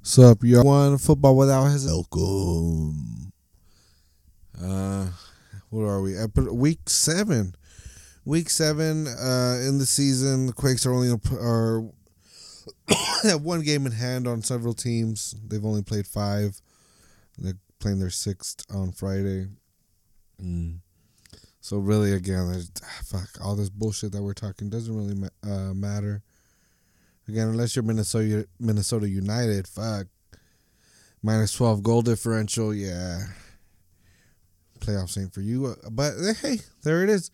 What's 0.00 0.18
up, 0.18 0.38
y'all? 0.42 0.64
One 0.64 0.96
football 0.96 1.36
without 1.36 1.66
his 1.66 1.84
welcome. 1.84 3.32
Uh, 4.58 5.08
what 5.68 5.82
are 5.82 6.00
we? 6.00 6.14
Week 6.50 6.88
seven. 6.88 7.54
Week 8.24 8.48
seven. 8.48 9.06
Uh, 9.06 9.60
in 9.60 9.76
the 9.76 9.84
season, 9.84 10.46
the 10.46 10.54
Quakes 10.54 10.86
are 10.86 10.94
only 10.94 11.14
are 11.32 11.84
have 13.24 13.42
one 13.42 13.60
game 13.60 13.84
in 13.84 13.92
hand 13.92 14.26
on 14.26 14.40
several 14.40 14.72
teams. 14.72 15.34
They've 15.46 15.66
only 15.66 15.82
played 15.82 16.06
five. 16.06 16.62
They're 17.36 17.58
playing 17.78 17.98
their 17.98 18.08
sixth 18.08 18.64
on 18.74 18.92
Friday. 18.92 19.48
Mm. 20.42 20.78
So 21.60 21.76
really, 21.76 22.14
again, 22.14 22.50
ah, 22.82 23.00
fuck 23.04 23.28
all 23.44 23.54
this 23.54 23.68
bullshit 23.68 24.12
that 24.12 24.22
we're 24.22 24.32
talking 24.32 24.70
doesn't 24.70 24.96
really 24.96 25.14
ma- 25.14 25.28
uh, 25.46 25.74
matter. 25.74 26.22
Again, 27.30 27.46
unless 27.46 27.76
you're 27.76 27.84
Minnesota 27.84 28.48
Minnesota 28.58 29.08
United, 29.08 29.68
fuck. 29.68 30.08
Minus 31.22 31.52
twelve 31.52 31.80
goal 31.80 32.02
differential, 32.02 32.74
yeah. 32.74 33.20
Playoffs 34.80 35.16
ain't 35.16 35.32
for 35.32 35.40
you, 35.40 35.66
uh, 35.66 35.90
but 35.92 36.14
eh, 36.20 36.32
hey, 36.42 36.58
there 36.82 37.04
it 37.04 37.08
is. 37.08 37.30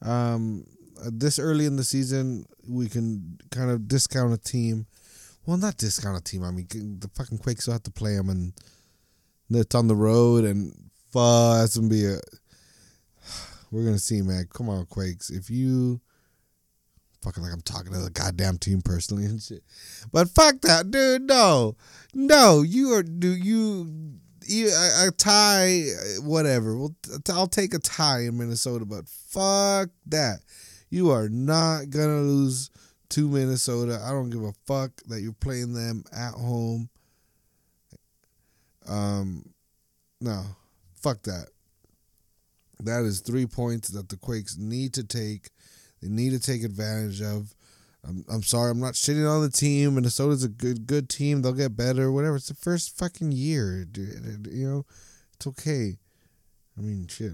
Um, 0.00 0.64
uh, 0.98 1.10
this 1.12 1.38
early 1.38 1.66
in 1.66 1.76
the 1.76 1.84
season, 1.84 2.46
we 2.66 2.88
can 2.88 3.36
kind 3.50 3.70
of 3.70 3.86
discount 3.86 4.32
a 4.32 4.38
team. 4.38 4.86
Well, 5.44 5.58
not 5.58 5.76
discount 5.76 6.16
a 6.16 6.22
team. 6.22 6.42
I 6.42 6.50
mean, 6.50 6.66
the 6.70 7.10
fucking 7.14 7.36
Quakes 7.36 7.64
still 7.64 7.74
have 7.74 7.82
to 7.82 7.90
play 7.90 8.16
them, 8.16 8.30
and 8.30 8.54
it's 9.50 9.74
on 9.74 9.86
the 9.86 9.96
road, 9.96 10.46
and 10.46 10.72
fuck, 11.12 11.58
that's 11.58 11.76
gonna 11.76 11.90
be 11.90 12.06
a. 12.06 12.16
We're 13.70 13.84
gonna 13.84 13.98
see, 13.98 14.22
man. 14.22 14.48
Come 14.50 14.70
on, 14.70 14.86
Quakes. 14.86 15.28
If 15.28 15.50
you 15.50 16.00
fucking 17.26 17.42
like 17.42 17.52
I'm 17.52 17.60
talking 17.60 17.92
to 17.92 17.98
the 17.98 18.10
goddamn 18.10 18.58
team 18.58 18.80
personally 18.82 19.24
and 19.24 19.42
shit. 19.42 19.64
But 20.12 20.30
fuck 20.30 20.60
that, 20.62 20.90
dude. 20.90 21.22
No, 21.22 21.76
no, 22.14 22.62
you 22.62 22.92
are 22.94 23.02
do 23.02 23.28
you. 23.28 23.90
You, 24.48 24.68
a, 24.68 25.08
a 25.08 25.10
tie, 25.10 25.86
whatever. 26.20 26.76
Well, 26.76 26.94
I'll 27.30 27.48
take 27.48 27.74
a 27.74 27.80
tie 27.80 28.20
in 28.20 28.38
Minnesota, 28.38 28.84
but 28.84 29.08
fuck 29.08 29.88
that. 30.06 30.38
You 30.88 31.10
are 31.10 31.28
not 31.28 31.90
gonna 31.90 32.20
lose 32.20 32.70
to 33.08 33.28
Minnesota. 33.28 34.00
I 34.04 34.12
don't 34.12 34.30
give 34.30 34.44
a 34.44 34.52
fuck 34.64 34.92
that 35.08 35.20
you're 35.20 35.32
playing 35.32 35.72
them 35.72 36.04
at 36.12 36.34
home. 36.34 36.88
Um, 38.86 39.50
no, 40.20 40.44
fuck 40.94 41.22
that. 41.22 41.48
That 42.78 43.04
is 43.04 43.20
three 43.20 43.46
points 43.46 43.88
that 43.88 44.10
the 44.10 44.16
Quakes 44.16 44.56
need 44.56 44.94
to 44.94 45.02
take. 45.02 45.48
They 46.02 46.08
need 46.08 46.30
to 46.30 46.40
take 46.40 46.62
advantage 46.62 47.20
of. 47.22 47.54
I'm, 48.06 48.24
I'm 48.28 48.42
sorry, 48.42 48.70
I'm 48.70 48.78
not 48.80 48.94
shitting 48.94 49.28
on 49.28 49.42
the 49.42 49.50
team. 49.50 49.96
Minnesota's 49.96 50.44
a 50.44 50.48
good 50.48 50.86
good 50.86 51.08
team. 51.08 51.42
They'll 51.42 51.52
get 51.52 51.76
better. 51.76 52.12
Whatever. 52.12 52.36
It's 52.36 52.48
the 52.48 52.54
first 52.54 52.96
fucking 52.96 53.32
year, 53.32 53.84
dude. 53.84 54.48
You 54.50 54.68
know, 54.68 54.86
it's 55.34 55.46
okay. 55.46 55.96
I 56.78 56.80
mean, 56.80 57.08
shit. 57.08 57.32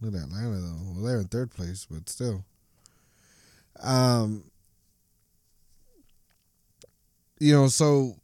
Look 0.00 0.14
at 0.14 0.22
Atlanta 0.22 0.60
though. 0.60 0.92
Well, 0.94 1.04
they're 1.04 1.20
in 1.20 1.28
third 1.28 1.50
place, 1.50 1.86
but 1.90 2.08
still. 2.08 2.44
Um. 3.82 4.44
You 7.38 7.54
know, 7.54 7.68
so 7.68 8.16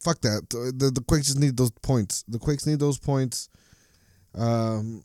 fuck 0.00 0.20
that. 0.22 0.48
The, 0.50 0.90
the 0.90 1.02
Quakes 1.02 1.26
just 1.26 1.38
need 1.38 1.56
those 1.56 1.70
points. 1.82 2.24
The 2.28 2.38
Quakes 2.38 2.66
need 2.66 2.78
those 2.78 2.98
points. 2.98 3.48
Um. 4.34 5.04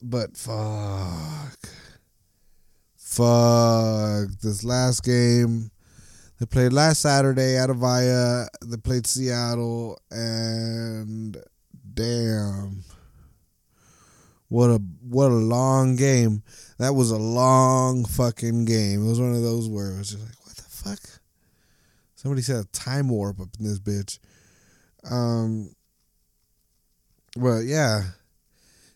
But 0.00 0.36
fuck. 0.36 1.58
Fuck. 3.12 4.40
This 4.40 4.64
last 4.64 5.04
game. 5.04 5.70
They 6.40 6.46
played 6.46 6.72
last 6.72 7.02
Saturday 7.02 7.58
at 7.58 7.68
Avaya. 7.68 8.48
They 8.64 8.78
played 8.78 9.06
Seattle 9.06 9.98
and 10.10 11.36
damn. 11.92 12.84
What 14.48 14.70
a 14.70 14.80
what 15.10 15.30
a 15.30 15.34
long 15.34 15.96
game. 15.96 16.42
That 16.78 16.94
was 16.94 17.10
a 17.10 17.18
long 17.18 18.06
fucking 18.06 18.64
game. 18.64 19.04
It 19.04 19.08
was 19.10 19.20
one 19.20 19.34
of 19.34 19.42
those 19.42 19.68
where 19.68 19.92
it 19.92 19.98
was 19.98 20.12
just 20.12 20.24
like, 20.24 20.46
what 20.46 20.56
the 20.56 20.62
fuck? 20.62 21.20
Somebody 22.14 22.40
said 22.40 22.64
a 22.64 22.68
time 22.68 23.10
warp 23.10 23.40
up 23.40 23.48
in 23.58 23.66
this 23.66 23.78
bitch. 23.78 24.20
Um 25.10 25.74
but 27.36 27.66
yeah. 27.66 28.04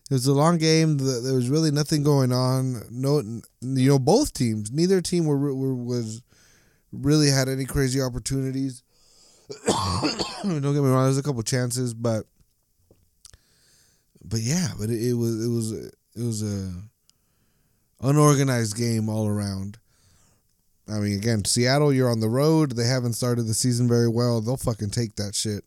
It 0.09 0.13
was 0.13 0.27
a 0.27 0.33
long 0.33 0.57
game. 0.57 0.97
There 0.97 1.33
was 1.33 1.49
really 1.49 1.69
nothing 1.69 2.01
going 2.01 2.31
on. 2.31 2.81
No, 2.89 3.19
you 3.61 3.89
know, 3.89 3.99
both 3.99 4.33
teams. 4.33 4.71
Neither 4.71 5.01
team 5.01 5.25
were, 5.25 5.53
were 5.53 5.75
was 5.75 6.21
really 6.93 7.29
had 7.29 7.49
any 7.49 7.65
crazy 7.65 8.01
opportunities. 8.01 8.83
Don't 9.67 10.61
get 10.61 10.63
me 10.63 10.89
wrong. 10.89 11.03
There's 11.03 11.17
a 11.17 11.23
couple 11.23 11.43
chances, 11.43 11.93
but 11.93 12.25
but 14.23 14.39
yeah, 14.39 14.69
but 14.79 14.89
it, 14.89 15.09
it 15.09 15.13
was 15.13 15.45
it 15.45 15.49
was 15.49 15.71
it 15.73 16.23
was 16.23 16.41
a 16.41 16.73
unorganized 18.01 18.77
game 18.77 19.09
all 19.09 19.27
around. 19.27 19.77
I 20.89 20.99
mean, 20.99 21.17
again, 21.17 21.43
Seattle, 21.43 21.91
you're 21.91 22.09
on 22.09 22.21
the 22.21 22.29
road. 22.29 22.71
They 22.71 22.87
haven't 22.87 23.13
started 23.13 23.43
the 23.43 23.53
season 23.53 23.89
very 23.89 24.07
well. 24.07 24.39
They'll 24.39 24.55
fucking 24.55 24.91
take 24.91 25.17
that 25.17 25.35
shit 25.35 25.65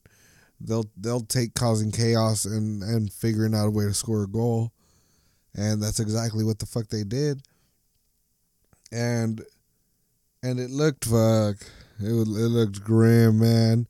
they'll 0.60 0.90
they'll 0.96 1.20
take 1.20 1.54
causing 1.54 1.90
chaos 1.90 2.44
and 2.44 2.82
and 2.82 3.12
figuring 3.12 3.54
out 3.54 3.68
a 3.68 3.70
way 3.70 3.84
to 3.84 3.94
score 3.94 4.24
a 4.24 4.28
goal, 4.28 4.72
and 5.54 5.82
that's 5.82 6.00
exactly 6.00 6.44
what 6.44 6.58
the 6.58 6.66
fuck 6.66 6.88
they 6.88 7.04
did. 7.04 7.42
And 8.92 9.42
and 10.42 10.60
it 10.60 10.70
looked 10.70 11.04
fuck, 11.06 11.56
it 11.98 12.10
it 12.10 12.24
looked 12.24 12.82
grim, 12.82 13.40
man. 13.40 13.86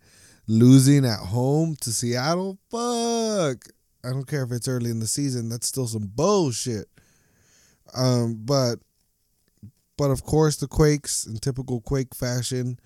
Losing 0.47 1.05
at 1.05 1.21
home 1.21 1.77
to 1.81 1.91
Seattle, 1.91 2.59
fuck. 2.71 3.65
I 4.03 4.11
don't 4.11 4.27
care 4.27 4.43
if 4.43 4.51
it's 4.51 4.67
early 4.67 4.91
in 4.91 4.99
the 4.99 5.07
season. 5.07 5.49
That's 5.49 5.69
still 5.69 5.87
some 5.87 6.11
bullshit. 6.13 6.87
Um, 7.95 8.41
but 8.45 8.77
but 9.97 10.11
of 10.11 10.25
course 10.25 10.57
the 10.57 10.67
Quakes 10.67 11.27
in 11.27 11.37
typical 11.37 11.81
Quake 11.81 12.15
fashion, 12.15 12.81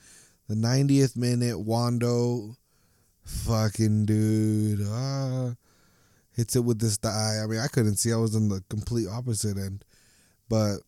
the 0.48 0.54
90th 0.54 1.16
minute 1.16 1.60
Wondo 1.60 2.56
Fucking 3.24 4.06
dude. 4.06 4.86
Ah. 4.88 5.54
Hits 6.32 6.56
it 6.56 6.64
with 6.64 6.80
this 6.80 6.98
die. 6.98 7.38
I 7.42 7.46
mean, 7.46 7.60
I 7.60 7.68
couldn't 7.68 7.96
see. 7.96 8.12
I 8.12 8.16
was 8.16 8.34
on 8.34 8.48
the 8.48 8.62
complete 8.68 9.06
opposite 9.08 9.56
end. 9.56 9.84
But 10.48 10.78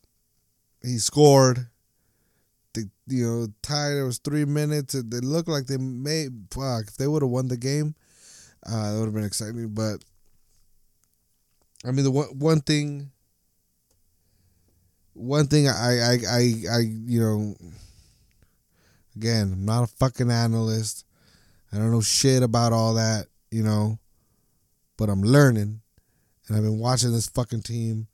he 0.82 0.98
scored. 0.98 1.68
They, 2.74 2.82
you 3.06 3.24
know, 3.24 3.46
tied. 3.62 3.96
It 3.96 4.02
was 4.02 4.18
three 4.18 4.44
minutes. 4.44 4.94
It 4.94 5.06
looked 5.24 5.48
like 5.48 5.66
they 5.66 5.78
may. 5.78 6.28
Fuck. 6.50 6.88
If 6.88 6.96
they 6.96 7.06
would 7.06 7.22
have 7.22 7.30
won 7.30 7.48
the 7.48 7.56
game, 7.56 7.94
uh, 8.66 8.92
that 8.92 8.98
would 8.98 9.06
have 9.06 9.14
been 9.14 9.24
exciting. 9.24 9.68
But, 9.68 10.04
I 11.84 11.92
mean, 11.92 12.04
the 12.04 12.10
one, 12.10 12.38
one 12.38 12.60
thing. 12.60 13.12
One 15.14 15.46
thing 15.46 15.66
I, 15.66 15.72
I, 15.72 16.18
I, 16.28 16.52
I, 16.70 16.78
you 16.80 17.20
know, 17.20 17.56
again, 19.16 19.52
I'm 19.54 19.64
not 19.64 19.84
a 19.84 19.86
fucking 19.86 20.30
analyst. 20.30 21.05
I 21.72 21.78
don't 21.78 21.90
know 21.90 22.00
shit 22.00 22.42
about 22.42 22.72
all 22.72 22.94
that, 22.94 23.26
you 23.50 23.62
know, 23.62 23.98
but 24.96 25.08
I'm 25.08 25.22
learning. 25.22 25.80
And 26.48 26.56
I've 26.56 26.62
been 26.62 26.78
watching 26.78 27.12
this 27.12 27.28
fucking 27.28 27.62
team 27.62 28.06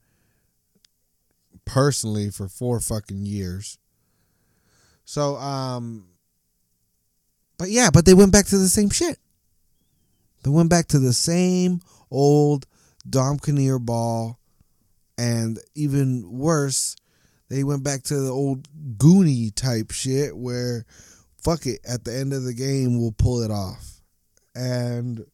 personally 1.65 2.29
for 2.29 2.47
four 2.47 2.79
fucking 2.79 3.25
years. 3.25 3.77
So, 5.05 5.35
um, 5.35 6.07
but 7.57 7.69
yeah, 7.69 7.89
but 7.93 8.05
they 8.05 8.13
went 8.13 8.31
back 8.31 8.47
to 8.47 8.57
the 8.57 8.69
same 8.69 8.89
shit. 8.89 9.17
They 10.43 10.49
went 10.49 10.69
back 10.69 10.87
to 10.87 10.99
the 10.99 11.13
same 11.13 11.81
old 12.11 12.65
Dom 13.09 13.39
Kinnear 13.39 13.79
ball. 13.79 14.39
And 15.17 15.59
even 15.75 16.29
worse, 16.31 16.95
they 17.49 17.63
went 17.63 17.83
back 17.83 18.03
to 18.03 18.15
the 18.15 18.31
old 18.31 18.67
Goonie 18.97 19.53
type 19.53 19.91
shit 19.91 20.35
where 20.35 20.85
fuck 21.43 21.65
it, 21.65 21.79
at 21.87 22.03
the 22.03 22.15
end 22.15 22.33
of 22.33 22.43
the 22.43 22.53
game, 22.53 22.99
we'll 22.99 23.11
pull 23.11 23.41
it 23.41 23.51
off. 23.51 24.01
And 24.55 25.25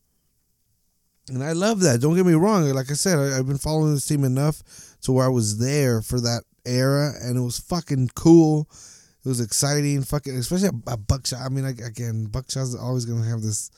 and 1.30 1.44
I 1.44 1.51
love 1.51 1.81
that. 1.81 2.01
Don't 2.01 2.16
get 2.16 2.25
me 2.25 2.34
wrong. 2.34 2.68
Like 2.69 2.89
I 2.89 2.95
said, 2.95 3.19
I, 3.19 3.36
have 3.36 3.48
been 3.48 3.57
following 3.57 3.94
this 3.94 4.07
team 4.07 4.24
enough 4.24 4.63
to 5.01 5.12
where 5.12 5.25
I 5.25 5.30
was 5.30 5.60
there 5.60 6.01
for 6.01 6.19
that 6.22 6.44
era, 6.66 7.13
and 7.22 7.38
it 7.38 7.42
was 7.42 7.60
fucking 7.60 8.12
cool. 8.16 8.68
It 9.24 9.28
was 9.28 9.39
exciting, 9.39 10.01
fucking, 10.01 10.36
especially 10.36 10.69
a, 10.69 10.94
a 10.94 10.98
Buckshaw. 10.98 11.45
I 11.45 11.50
mean, 11.50 11.66
again, 11.66 12.25
Buckshaw's 12.25 12.75
always 12.75 13.06
gonna 13.06 13.28
have 13.28 13.42
this. 13.42 13.72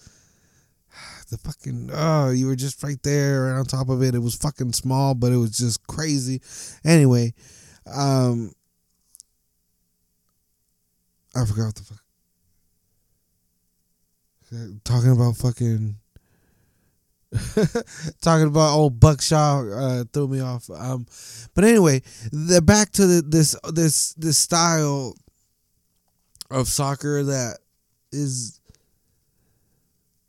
The 1.31 1.37
fucking 1.37 1.91
oh, 1.93 2.31
you 2.31 2.47
were 2.47 2.57
just 2.57 2.83
right 2.83 3.01
there, 3.03 3.47
and 3.47 3.59
on 3.59 3.63
top 3.63 3.87
of 3.87 4.03
it, 4.03 4.15
it 4.15 4.19
was 4.19 4.35
fucking 4.35 4.73
small, 4.73 5.15
but 5.15 5.31
it 5.31 5.37
was 5.37 5.57
just 5.57 5.87
crazy. 5.87 6.41
Anyway, 6.83 7.33
um, 7.85 8.51
I 11.33 11.45
forgot 11.45 11.67
what 11.67 11.75
the 11.75 11.83
fuck 11.83 12.00
talking 14.83 15.11
about 15.11 15.37
fucking 15.37 15.95
talking 18.21 18.47
about 18.47 18.73
old 18.73 18.99
Buckshaw 18.99 20.01
uh, 20.01 20.05
threw 20.11 20.27
me 20.27 20.41
off. 20.41 20.69
Um, 20.69 21.05
but 21.53 21.63
anyway, 21.63 22.01
they're 22.31 22.61
back 22.61 22.91
to 22.93 23.07
the, 23.07 23.21
this 23.21 23.55
this 23.71 24.13
this 24.13 24.37
style 24.37 25.15
of 26.49 26.67
soccer 26.67 27.23
that 27.23 27.59
is 28.11 28.59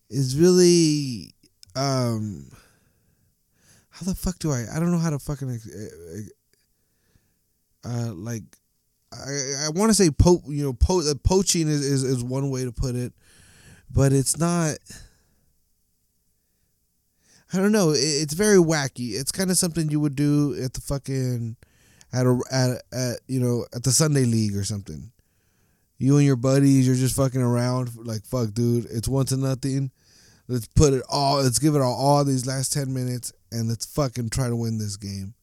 is 0.08 0.38
really 0.38 1.34
um 1.74 2.48
how 3.90 4.06
the 4.06 4.14
fuck 4.14 4.38
do 4.38 4.52
I 4.52 4.66
I 4.72 4.78
don't 4.78 4.92
know 4.92 4.98
how 4.98 5.10
to 5.10 5.18
fucking 5.18 5.58
uh 7.84 8.12
like 8.14 8.44
I 9.12 9.66
I 9.66 9.68
want 9.70 9.90
to 9.90 9.94
say 9.94 10.10
po 10.10 10.40
you 10.46 10.62
know 10.62 10.72
po 10.74 11.00
uh, 11.00 11.14
poaching 11.24 11.66
is, 11.66 11.84
is 11.84 12.04
is 12.04 12.22
one 12.22 12.50
way 12.50 12.64
to 12.64 12.72
put 12.72 12.94
it 12.94 13.12
but 13.92 14.12
it's 14.12 14.38
not 14.38 14.78
I 17.52 17.58
don't 17.58 17.72
know 17.72 17.92
it's 17.94 18.34
very 18.34 18.56
wacky 18.56 19.14
it's 19.14 19.32
kind 19.32 19.50
of 19.50 19.58
something 19.58 19.90
you 19.90 20.00
would 20.00 20.16
do 20.16 20.54
at 20.62 20.74
the 20.74 20.80
fucking 20.80 21.56
at 22.12 22.26
a 22.26 22.40
at, 22.50 22.82
at 22.92 23.20
you 23.26 23.40
know 23.40 23.66
at 23.74 23.82
the 23.82 23.92
Sunday 23.92 24.24
league 24.24 24.56
or 24.56 24.64
something 24.64 25.12
you 25.98 26.16
and 26.16 26.26
your 26.26 26.36
buddies 26.36 26.86
you're 26.86 26.96
just 26.96 27.16
fucking 27.16 27.42
around 27.42 27.90
like 28.04 28.24
fuck 28.24 28.52
dude 28.52 28.86
it's 28.90 29.08
one 29.08 29.26
to 29.26 29.36
nothing 29.36 29.90
Let's 30.48 30.66
put 30.66 30.92
it 30.92 31.02
all. 31.08 31.42
Let's 31.42 31.58
give 31.58 31.74
it 31.74 31.80
all, 31.80 31.94
all 31.94 32.24
these 32.24 32.46
last 32.46 32.72
ten 32.72 32.92
minutes, 32.92 33.32
and 33.50 33.68
let's 33.68 33.86
fucking 33.86 34.30
try 34.30 34.48
to 34.48 34.56
win 34.56 34.78
this 34.78 34.96
game. 34.96 35.34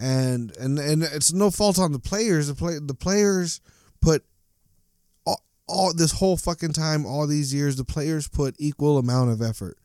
And 0.00 0.56
and 0.58 0.78
and 0.78 1.02
it's 1.02 1.32
no 1.32 1.50
fault 1.50 1.78
on 1.78 1.92
the 1.92 1.98
players. 1.98 2.48
The 2.48 2.54
play 2.54 2.78
the 2.80 2.94
players 2.94 3.60
put 4.00 4.24
all, 5.68 5.92
this 5.94 6.12
whole 6.12 6.36
fucking 6.36 6.72
time, 6.72 7.06
all 7.06 7.26
these 7.26 7.52
years, 7.54 7.76
the 7.76 7.84
players 7.84 8.28
put 8.28 8.56
equal 8.58 8.98
amount 8.98 9.30
of 9.30 9.42
effort. 9.42 9.78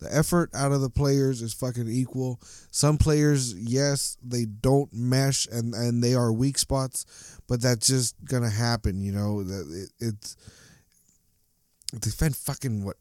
The 0.00 0.14
effort 0.16 0.50
out 0.54 0.72
of 0.72 0.80
the 0.80 0.88
players 0.88 1.42
is 1.42 1.52
fucking 1.52 1.88
equal. 1.88 2.40
Some 2.70 2.96
players, 2.96 3.54
yes, 3.54 4.16
they 4.22 4.46
don't 4.46 4.90
mesh 4.94 5.46
and 5.46 5.74
and 5.74 6.02
they 6.02 6.14
are 6.14 6.32
weak 6.32 6.56
spots, 6.56 7.38
but 7.46 7.60
that's 7.60 7.86
just 7.86 8.16
gonna 8.24 8.48
happen. 8.48 9.02
You 9.02 9.12
know 9.12 9.42
that 9.42 9.88
it, 10.00 10.06
it's 10.06 10.36
they 11.92 12.08
spent 12.08 12.34
fucking 12.34 12.82
what 12.82 12.96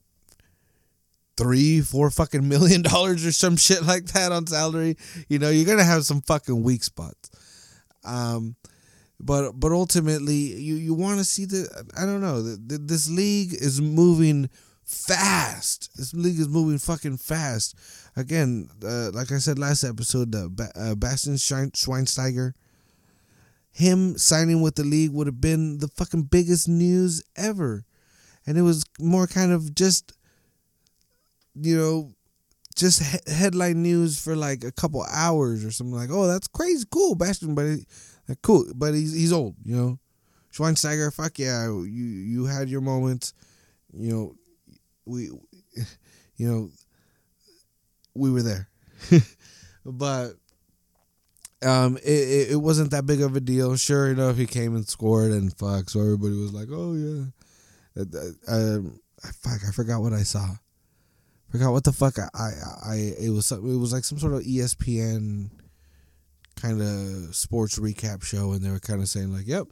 three, 1.37 1.79
four 1.79 2.11
fucking 2.11 2.47
million 2.47 2.81
dollars 2.83 3.25
or 3.25 3.31
some 3.31 3.55
shit 3.55 3.83
like 3.83 4.05
that 4.07 4.33
on 4.33 4.45
salary, 4.45 4.97
you 5.29 5.39
know, 5.39 5.49
you're 5.49 5.65
gonna 5.65 5.83
have 5.85 6.03
some 6.03 6.21
fucking 6.21 6.61
weak 6.63 6.83
spots. 6.83 7.31
Um, 8.03 8.57
but 9.19 9.53
but 9.53 9.71
ultimately, 9.71 10.35
you 10.35 10.75
you 10.75 10.93
want 10.93 11.19
to 11.19 11.25
see 11.25 11.45
the 11.45 11.67
I 11.97 12.05
don't 12.05 12.21
know 12.21 12.41
the, 12.41 12.57
the, 12.57 12.77
this 12.77 13.09
league 13.09 13.53
is 13.53 13.81
moving 13.81 14.49
fast. 14.83 15.91
This 15.95 16.13
league 16.13 16.39
is 16.39 16.47
moving 16.47 16.77
fucking 16.77 17.17
fast. 17.17 17.75
Again, 18.15 18.69
uh, 18.83 19.11
like 19.11 19.31
I 19.31 19.37
said 19.37 19.59
last 19.59 19.83
episode, 19.83 20.33
uh, 20.35 20.49
uh, 20.75 20.95
Bastian 20.95 21.35
Schweinsteiger, 21.35 22.53
him 23.71 24.17
signing 24.17 24.61
with 24.61 24.75
the 24.75 24.83
league 24.83 25.11
would 25.11 25.27
have 25.27 25.41
been 25.41 25.77
the 25.77 25.87
fucking 25.89 26.23
biggest 26.23 26.67
news 26.67 27.23
ever, 27.35 27.85
and 28.45 28.57
it 28.57 28.63
was 28.63 28.83
more 28.99 29.27
kind 29.27 29.51
of 29.51 29.75
just 29.75 30.13
you 31.61 31.77
know, 31.77 32.13
just 32.75 33.01
he- 33.03 33.33
headline 33.33 33.81
news 33.81 34.19
for 34.19 34.35
like 34.35 34.63
a 34.63 34.71
couple 34.71 35.03
hours 35.11 35.65
or 35.65 35.71
something 35.71 35.95
like, 35.95 36.09
oh, 36.11 36.27
that's 36.27 36.47
crazy, 36.47 36.85
cool, 36.91 37.15
Bastian, 37.15 37.55
but 37.55 37.65
like, 37.65 37.87
cool, 38.41 38.65
but 38.75 38.93
he's 38.93 39.13
he's 39.13 39.33
old, 39.33 39.55
you 39.63 39.75
know. 39.75 39.99
Schweinsteiger, 40.53 41.13
fuck 41.13 41.37
yeah, 41.37 41.65
you 41.65 41.83
you 41.83 42.45
had 42.45 42.69
your 42.69 42.81
moments, 42.81 43.33
you 43.93 44.11
know, 44.11 44.35
we, 45.05 45.29
you 46.37 46.51
know, 46.51 46.69
we 48.15 48.31
were 48.31 48.41
there, 48.41 48.69
but 49.85 50.33
um, 51.63 51.97
it, 51.97 52.51
it 52.51 52.61
wasn't 52.61 52.91
that 52.91 53.05
big 53.05 53.21
of 53.21 53.35
a 53.35 53.39
deal. 53.39 53.75
Sure 53.75 54.09
enough, 54.09 54.37
he 54.37 54.47
came 54.47 54.75
and 54.75 54.87
scored 54.87 55.31
and 55.31 55.55
fuck, 55.55 55.89
so 55.89 55.99
everybody 55.99 56.35
was 56.35 56.53
like, 56.53 56.69
oh 56.71 56.93
yeah, 56.95 58.01
uh, 58.01 58.51
uh, 58.51 58.79
fuck, 59.41 59.59
I 59.67 59.71
forgot 59.71 60.01
what 60.01 60.13
I 60.13 60.23
saw 60.23 60.55
forgot 61.49 61.71
what 61.71 61.83
the 61.83 61.91
fuck 61.91 62.17
I, 62.19 62.27
I, 62.33 62.51
I 62.85 62.95
it 63.19 63.29
was 63.29 63.51
it 63.51 63.61
was 63.61 63.91
like 63.91 64.03
some 64.03 64.19
sort 64.19 64.33
of 64.33 64.41
ESPN 64.41 65.49
kind 66.59 66.81
of 66.81 67.35
sports 67.35 67.79
recap 67.79 68.23
show, 68.23 68.51
and 68.51 68.61
they 68.61 68.69
were 68.69 68.79
kind 68.79 69.01
of 69.01 69.07
saying 69.07 69.33
like, 69.33 69.47
"Yep, 69.47 69.67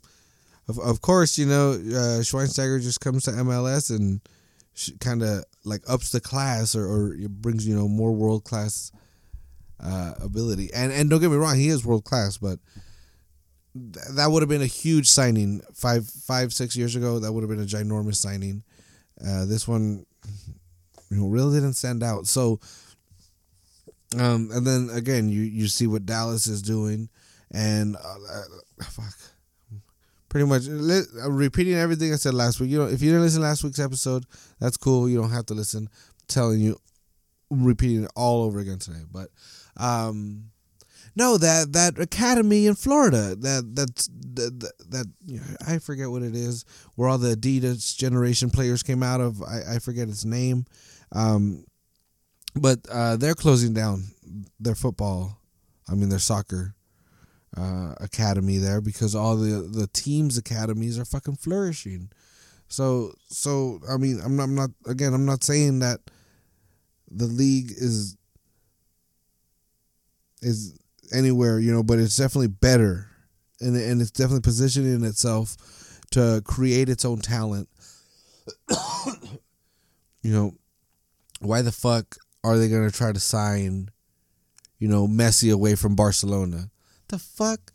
of 0.67 0.79
of 0.79 1.01
course, 1.01 1.37
you 1.37 1.45
know, 1.45 1.71
uh, 1.71 2.21
Schweinsteiger 2.21 2.81
just 2.81 3.01
comes 3.01 3.23
to 3.23 3.31
MLS 3.31 3.89
and 3.89 4.21
kind 4.99 5.23
of 5.23 5.43
like 5.63 5.81
ups 5.87 6.11
the 6.11 6.19
class 6.19 6.75
or, 6.75 6.85
or 6.85 7.15
brings 7.29 7.67
you 7.67 7.75
know 7.75 7.87
more 7.87 8.13
world 8.13 8.43
class 8.43 8.91
uh, 9.79 10.13
ability. 10.21 10.69
And 10.73 10.91
and 10.91 11.09
don't 11.09 11.21
get 11.21 11.31
me 11.31 11.37
wrong, 11.37 11.55
he 11.55 11.69
is 11.69 11.85
world 11.85 12.05
class, 12.05 12.37
but." 12.37 12.59
Th- 13.75 14.05
that 14.15 14.31
would 14.31 14.41
have 14.41 14.49
been 14.49 14.63
a 14.63 14.65
huge 14.65 15.07
signing 15.07 15.61
five, 15.75 16.09
five, 16.09 16.51
six 16.51 16.75
years 16.75 16.95
ago. 16.95 17.19
That 17.19 17.31
would 17.31 17.43
have 17.43 17.49
been 17.49 17.61
a 17.61 17.67
ginormous 17.67 18.15
signing. 18.15 18.63
Uh, 19.23 19.45
this 19.45 19.67
one, 19.67 20.03
you 21.11 21.17
know, 21.17 21.27
really 21.27 21.59
didn't 21.59 21.75
stand 21.75 22.01
out. 22.01 22.25
So, 22.25 22.59
um, 24.15 24.49
and 24.53 24.65
then 24.65 24.89
again, 24.93 25.29
you 25.29 25.41
you 25.41 25.67
see 25.67 25.87
what 25.87 26.05
Dallas 26.05 26.47
is 26.47 26.61
doing, 26.61 27.09
and 27.51 27.95
uh, 27.95 27.99
uh, 27.99 28.83
fuck, 28.83 29.13
pretty 30.29 30.45
much 30.45 30.67
uh, 30.67 31.29
repeating 31.29 31.73
everything 31.73 32.13
I 32.13 32.15
said 32.15 32.33
last 32.33 32.59
week. 32.59 32.69
You 32.69 32.79
know, 32.79 32.85
if 32.85 33.01
you 33.01 33.09
didn't 33.09 33.23
listen 33.23 33.41
last 33.41 33.63
week's 33.63 33.79
episode, 33.79 34.25
that's 34.59 34.77
cool. 34.77 35.09
You 35.09 35.19
don't 35.19 35.31
have 35.31 35.45
to 35.47 35.53
listen. 35.53 35.89
I'm 35.91 36.25
telling 36.27 36.61
you, 36.61 36.77
repeating 37.49 38.03
it 38.03 38.11
all 38.15 38.43
over 38.43 38.59
again 38.59 38.79
today. 38.79 39.03
But, 39.11 39.29
um, 39.75 40.51
no, 41.15 41.37
that 41.37 41.73
that 41.73 41.99
academy 41.99 42.67
in 42.67 42.75
Florida, 42.75 43.35
that 43.35 43.71
that's 43.73 44.07
that, 44.35 44.71
that 44.89 45.05
you 45.25 45.39
know, 45.39 45.45
I 45.67 45.79
forget 45.79 46.09
what 46.09 46.21
it 46.21 46.35
is, 46.35 46.63
where 46.95 47.09
all 47.09 47.17
the 47.17 47.35
Adidas 47.35 47.97
generation 47.97 48.49
players 48.51 48.83
came 48.83 49.03
out 49.03 49.19
of. 49.19 49.41
I, 49.41 49.75
I 49.75 49.79
forget 49.79 50.07
its 50.07 50.23
name. 50.23 50.65
Um, 51.11 51.65
but 52.57 52.79
uh, 52.91 53.15
they're 53.17 53.35
closing 53.35 53.73
down 53.73 54.05
their 54.59 54.75
football, 54.75 55.39
I 55.89 55.95
mean 55.95 56.09
their 56.09 56.19
soccer 56.19 56.75
uh, 57.55 57.93
academy 57.99 58.57
there 58.57 58.81
because 58.81 59.15
all 59.15 59.35
the 59.35 59.61
the 59.61 59.87
teams 59.87 60.37
academies 60.37 60.99
are 60.99 61.05
fucking 61.05 61.37
flourishing. 61.37 62.09
So 62.67 63.13
so 63.29 63.79
I 63.89 63.97
mean 63.97 64.19
I'm 64.23 64.35
not, 64.35 64.43
I'm 64.43 64.55
not 64.55 64.69
again 64.85 65.13
I'm 65.13 65.25
not 65.25 65.43
saying 65.43 65.79
that 65.79 65.99
the 67.09 67.25
league 67.25 67.71
is 67.71 68.17
is 70.41 70.77
anywhere 71.13 71.59
you 71.59 71.71
know, 71.71 71.83
but 71.83 71.99
it's 71.99 72.17
definitely 72.17 72.47
better, 72.47 73.07
and 73.59 73.75
and 73.75 74.01
it's 74.01 74.11
definitely 74.11 74.41
positioning 74.41 75.03
itself 75.03 75.55
to 76.11 76.41
create 76.45 76.89
its 76.89 77.05
own 77.05 77.19
talent. 77.19 77.69
you 80.21 80.31
know, 80.31 80.53
why 81.39 81.61
the 81.61 81.71
fuck 81.71 82.17
are 82.47 82.57
they 82.57 82.69
gonna 82.69 82.91
try 82.91 83.11
to 83.11 83.19
sign, 83.19 83.89
you 84.79 84.87
know, 84.87 85.07
Messi 85.07 85.51
away 85.51 85.75
from 85.75 85.95
Barcelona? 85.95 86.69
The 87.09 87.19
fuck? 87.19 87.73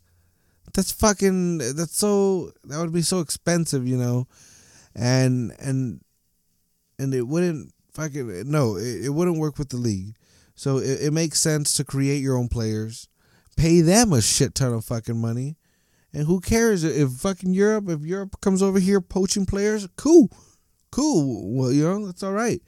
That's 0.73 0.91
fucking. 0.91 1.59
That's 1.59 1.97
so. 1.97 2.51
That 2.65 2.79
would 2.79 2.93
be 2.93 3.03
so 3.03 3.19
expensive, 3.19 3.87
you 3.87 3.97
know, 3.97 4.27
and 4.95 5.53
and 5.59 6.01
and 6.97 7.13
it 7.13 7.27
wouldn't 7.27 7.71
fucking 7.93 8.49
no. 8.49 8.77
It, 8.77 9.05
it 9.05 9.09
wouldn't 9.09 9.37
work 9.37 9.59
with 9.59 9.69
the 9.69 9.77
league. 9.77 10.15
So 10.55 10.77
it, 10.77 11.01
it 11.03 11.13
makes 11.13 11.39
sense 11.39 11.73
to 11.75 11.83
create 11.83 12.21
your 12.21 12.37
own 12.37 12.47
players, 12.47 13.07
pay 13.55 13.81
them 13.81 14.13
a 14.13 14.21
shit 14.21 14.55
ton 14.55 14.73
of 14.73 14.85
fucking 14.85 15.19
money, 15.19 15.57
and 16.13 16.25
who 16.25 16.39
cares 16.39 16.83
if 16.83 17.11
fucking 17.11 17.53
Europe 17.53 17.89
if 17.89 18.01
Europe 18.01 18.39
comes 18.41 18.63
over 18.63 18.79
here 18.79 19.01
poaching 19.01 19.45
players? 19.45 19.87
Cool, 19.95 20.31
cool. 20.91 21.55
Well, 21.55 21.71
you 21.71 21.83
know 21.83 22.05
that's 22.05 22.23
all 22.23 22.33
right. 22.33 22.61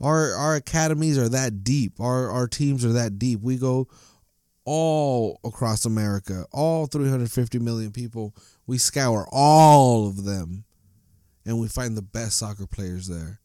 Our 0.00 0.34
our 0.34 0.56
academies 0.56 1.18
are 1.18 1.28
that 1.28 1.62
deep. 1.62 2.00
Our 2.00 2.30
our 2.30 2.48
teams 2.48 2.84
are 2.84 2.92
that 2.92 3.18
deep. 3.18 3.40
We 3.40 3.56
go 3.56 3.88
all 4.64 5.40
across 5.44 5.84
America, 5.84 6.46
all 6.52 6.86
350 6.86 7.58
million 7.58 7.92
people. 7.92 8.34
We 8.66 8.78
scour 8.78 9.26
all 9.30 10.06
of 10.06 10.24
them 10.24 10.64
and 11.44 11.58
we 11.58 11.68
find 11.68 11.96
the 11.96 12.02
best 12.02 12.38
soccer 12.38 12.66
players 12.66 13.08
there. 13.08 13.40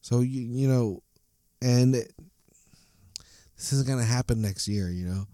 So 0.00 0.20
you 0.20 0.42
you 0.42 0.68
know, 0.68 1.02
and 1.62 1.94
it, 1.94 2.12
this 3.56 3.72
isn't 3.72 3.86
going 3.86 3.98
to 3.98 4.04
happen 4.04 4.40
next 4.40 4.68
year, 4.68 4.88
you 4.90 5.06
know. 5.06 5.26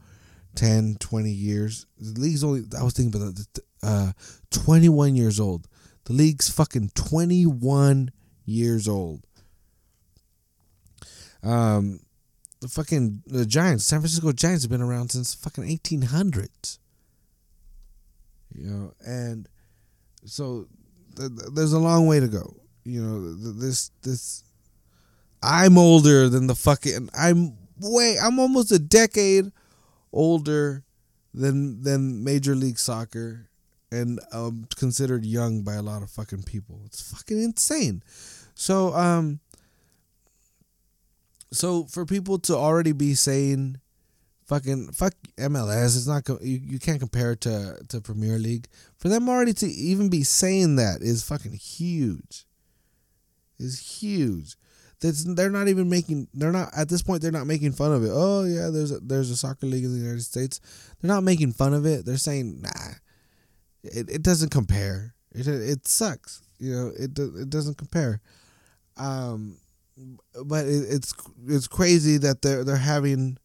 10, 0.56 0.96
20 0.98 1.30
years. 1.30 1.86
The 1.98 2.18
league's 2.18 2.42
only 2.42 2.64
I 2.78 2.82
was 2.82 2.94
thinking 2.94 3.20
about 3.20 3.34
uh 3.82 4.12
21 4.50 5.14
years 5.14 5.38
old. 5.38 5.68
The 6.04 6.14
league's 6.14 6.50
fucking 6.50 6.90
21 6.94 8.10
years 8.44 8.88
old. 8.88 9.26
Um, 11.42 12.00
the 12.60 12.68
fucking 12.68 13.22
the 13.26 13.46
Giants, 13.46 13.84
San 13.84 14.00
Francisco 14.00 14.32
Giants 14.32 14.64
have 14.64 14.70
been 14.70 14.82
around 14.82 15.10
since 15.10 15.34
fucking 15.34 15.64
1800s. 15.64 16.78
You 18.54 18.70
know, 18.70 18.92
and 19.04 19.48
so 20.24 20.66
th- 21.16 21.28
th- 21.28 21.50
there's 21.54 21.72
a 21.72 21.78
long 21.78 22.06
way 22.06 22.20
to 22.20 22.28
go. 22.28 22.56
You 22.84 23.02
know, 23.02 23.34
th- 23.36 23.56
this 23.56 23.90
this 24.02 24.44
I'm 25.42 25.76
older 25.76 26.28
than 26.28 26.46
the 26.46 26.54
fucking 26.54 27.10
I'm 27.16 27.56
way 27.80 28.16
I'm 28.22 28.38
almost 28.38 28.72
a 28.72 28.78
decade 28.78 29.52
older 30.12 30.84
than 31.34 31.82
than 31.82 32.24
Major 32.24 32.54
League 32.54 32.78
Soccer 32.78 33.50
and 33.92 34.20
um 34.32 34.66
considered 34.76 35.24
young 35.24 35.62
by 35.62 35.74
a 35.74 35.82
lot 35.82 36.02
of 36.02 36.10
fucking 36.10 36.44
people. 36.44 36.80
It's 36.86 37.00
fucking 37.12 37.42
insane. 37.42 38.02
So 38.54 38.94
um 38.94 39.40
so 41.56 41.84
for 41.84 42.04
people 42.04 42.38
to 42.40 42.56
already 42.56 42.92
be 42.92 43.14
saying 43.14 43.80
fucking 44.46 44.92
fuck 44.92 45.12
MLS 45.36 45.96
it's 45.96 46.06
not 46.06 46.28
you, 46.42 46.60
you 46.62 46.78
can't 46.78 47.00
compare 47.00 47.32
it 47.32 47.40
to 47.42 47.78
to 47.88 48.00
Premier 48.00 48.38
League. 48.38 48.68
For 48.96 49.08
them 49.08 49.28
already 49.28 49.52
to 49.54 49.66
even 49.66 50.08
be 50.08 50.22
saying 50.22 50.76
that 50.76 51.02
is 51.02 51.22
fucking 51.22 51.54
huge. 51.54 52.46
Is 53.58 54.00
huge. 54.00 54.56
That's 55.00 55.24
they're 55.24 55.50
not 55.50 55.68
even 55.68 55.88
making 55.88 56.28
they're 56.32 56.52
not 56.52 56.70
at 56.76 56.88
this 56.88 57.02
point 57.02 57.22
they're 57.22 57.30
not 57.30 57.46
making 57.46 57.72
fun 57.72 57.92
of 57.92 58.04
it. 58.04 58.10
Oh 58.12 58.44
yeah 58.44 58.70
there's 58.70 58.92
a, 58.92 59.00
there's 59.00 59.30
a 59.30 59.36
soccer 59.36 59.66
league 59.66 59.84
in 59.84 59.92
the 59.92 59.98
United 59.98 60.22
States. 60.22 60.60
They're 61.00 61.08
not 61.08 61.24
making 61.24 61.52
fun 61.52 61.74
of 61.74 61.84
it. 61.84 62.06
They're 62.06 62.16
saying 62.16 62.62
nah. 62.62 62.92
It, 63.82 64.10
it 64.10 64.22
doesn't 64.22 64.50
compare. 64.50 65.14
It 65.32 65.46
it 65.46 65.86
sucks. 65.86 66.42
You 66.58 66.72
know 66.72 66.92
it 66.98 67.18
it 67.18 67.50
doesn't 67.50 67.76
compare. 67.76 68.20
Um 68.96 69.58
but 70.44 70.66
it, 70.66 70.84
it's 70.88 71.14
it's 71.46 71.68
crazy 71.68 72.18
that 72.18 72.42
they're 72.42 72.64
they're 72.64 72.76
having 72.76 73.38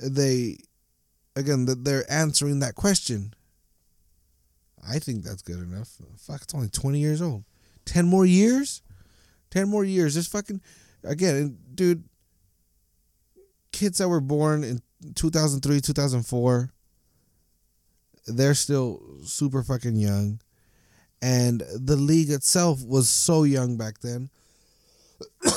they 0.00 0.58
again 1.36 1.66
that 1.66 1.84
they're 1.84 2.10
answering 2.10 2.60
that 2.60 2.74
question. 2.74 3.34
I 4.86 4.98
think 4.98 5.24
that's 5.24 5.42
good 5.42 5.58
enough. 5.58 5.90
Fuck, 6.18 6.42
it's 6.42 6.54
only 6.54 6.68
twenty 6.68 6.98
years 6.98 7.20
old. 7.20 7.44
Ten 7.84 8.06
more 8.06 8.26
years, 8.26 8.82
ten 9.50 9.68
more 9.68 9.84
years. 9.84 10.14
This 10.14 10.26
fucking 10.26 10.60
again, 11.02 11.58
dude. 11.74 12.04
Kids 13.72 13.98
that 13.98 14.08
were 14.08 14.20
born 14.20 14.62
in 14.62 14.80
two 15.14 15.30
thousand 15.30 15.60
three, 15.60 15.80
two 15.80 15.92
thousand 15.92 16.22
four. 16.22 16.70
They're 18.26 18.54
still 18.54 19.02
super 19.24 19.62
fucking 19.62 19.96
young, 19.96 20.40
and 21.20 21.62
the 21.74 21.96
league 21.96 22.30
itself 22.30 22.82
was 22.84 23.08
so 23.08 23.42
young 23.42 23.76
back 23.76 24.00
then 24.00 24.30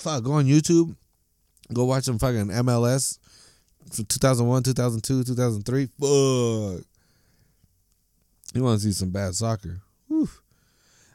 Fuck, 0.00 0.24
go 0.24 0.32
on 0.32 0.46
YouTube. 0.46 0.96
Go 1.72 1.84
watch 1.84 2.04
some 2.04 2.18
fucking 2.18 2.48
MLS 2.48 3.18
from 3.92 4.04
2001, 4.04 4.62
2002, 4.64 5.24
2003. 5.24 5.86
Fuck. 5.86 6.84
You 8.54 8.62
want 8.62 8.80
to 8.80 8.86
see 8.86 8.92
some 8.92 9.10
bad 9.10 9.34
soccer. 9.34 9.80
Whew. 10.08 10.28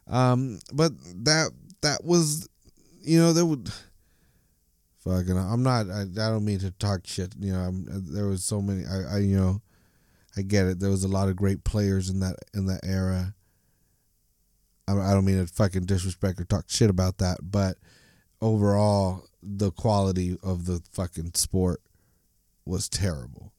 Um, 0.07 0.59
but 0.73 0.91
that 1.23 1.51
that 1.81 2.03
was, 2.03 2.49
you 3.01 3.19
know, 3.19 3.33
there 3.33 3.45
would. 3.45 3.71
Fucking, 5.05 5.37
I'm 5.37 5.63
not. 5.63 5.89
I, 5.89 6.01
I 6.01 6.29
don't 6.29 6.43
mean 6.43 6.59
to 6.59 6.71
talk 6.71 7.07
shit. 7.07 7.33
You 7.39 7.53
know, 7.53 7.59
I'm, 7.59 7.85
there 8.13 8.27
was 8.27 8.43
so 8.43 8.61
many. 8.61 8.85
I, 8.85 9.15
I, 9.15 9.17
you 9.19 9.37
know, 9.37 9.61
I 10.35 10.41
get 10.41 10.67
it. 10.67 10.79
There 10.79 10.89
was 10.89 11.05
a 11.05 11.07
lot 11.07 11.29
of 11.29 11.37
great 11.37 11.63
players 11.63 12.09
in 12.09 12.19
that 12.19 12.35
in 12.53 12.65
that 12.65 12.81
era. 12.83 13.33
I 14.91 15.13
don't 15.13 15.25
mean 15.25 15.45
to 15.45 15.51
fucking 15.51 15.85
disrespect 15.85 16.39
or 16.39 16.45
talk 16.45 16.65
shit 16.67 16.89
about 16.89 17.17
that, 17.19 17.37
but 17.41 17.77
overall, 18.41 19.25
the 19.41 19.71
quality 19.71 20.37
of 20.43 20.65
the 20.65 20.81
fucking 20.91 21.31
sport 21.35 21.81
was 22.65 22.89
terrible. 22.89 23.53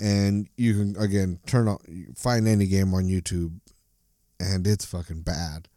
And 0.00 0.48
you 0.56 0.74
can 0.74 0.96
again 1.02 1.38
turn 1.46 1.68
on 1.68 1.78
find 2.16 2.48
any 2.48 2.66
game 2.66 2.94
on 2.94 3.04
YouTube, 3.04 3.60
and 4.40 4.66
it's 4.66 4.84
fucking 4.84 5.22
bad. 5.22 5.68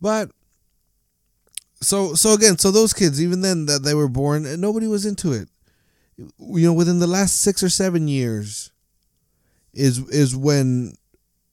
But 0.00 0.30
so 1.80 2.14
so 2.14 2.34
again, 2.34 2.58
so 2.58 2.70
those 2.70 2.92
kids, 2.92 3.22
even 3.22 3.40
then 3.40 3.66
that 3.66 3.82
they 3.82 3.94
were 3.94 4.08
born, 4.08 4.60
nobody 4.60 4.86
was 4.86 5.06
into 5.06 5.32
it. 5.32 5.48
You 6.16 6.66
know, 6.66 6.72
within 6.72 6.98
the 6.98 7.06
last 7.06 7.40
six 7.40 7.62
or 7.62 7.68
seven 7.68 8.06
years, 8.06 8.70
is 9.72 9.98
is 10.08 10.36
when 10.36 10.94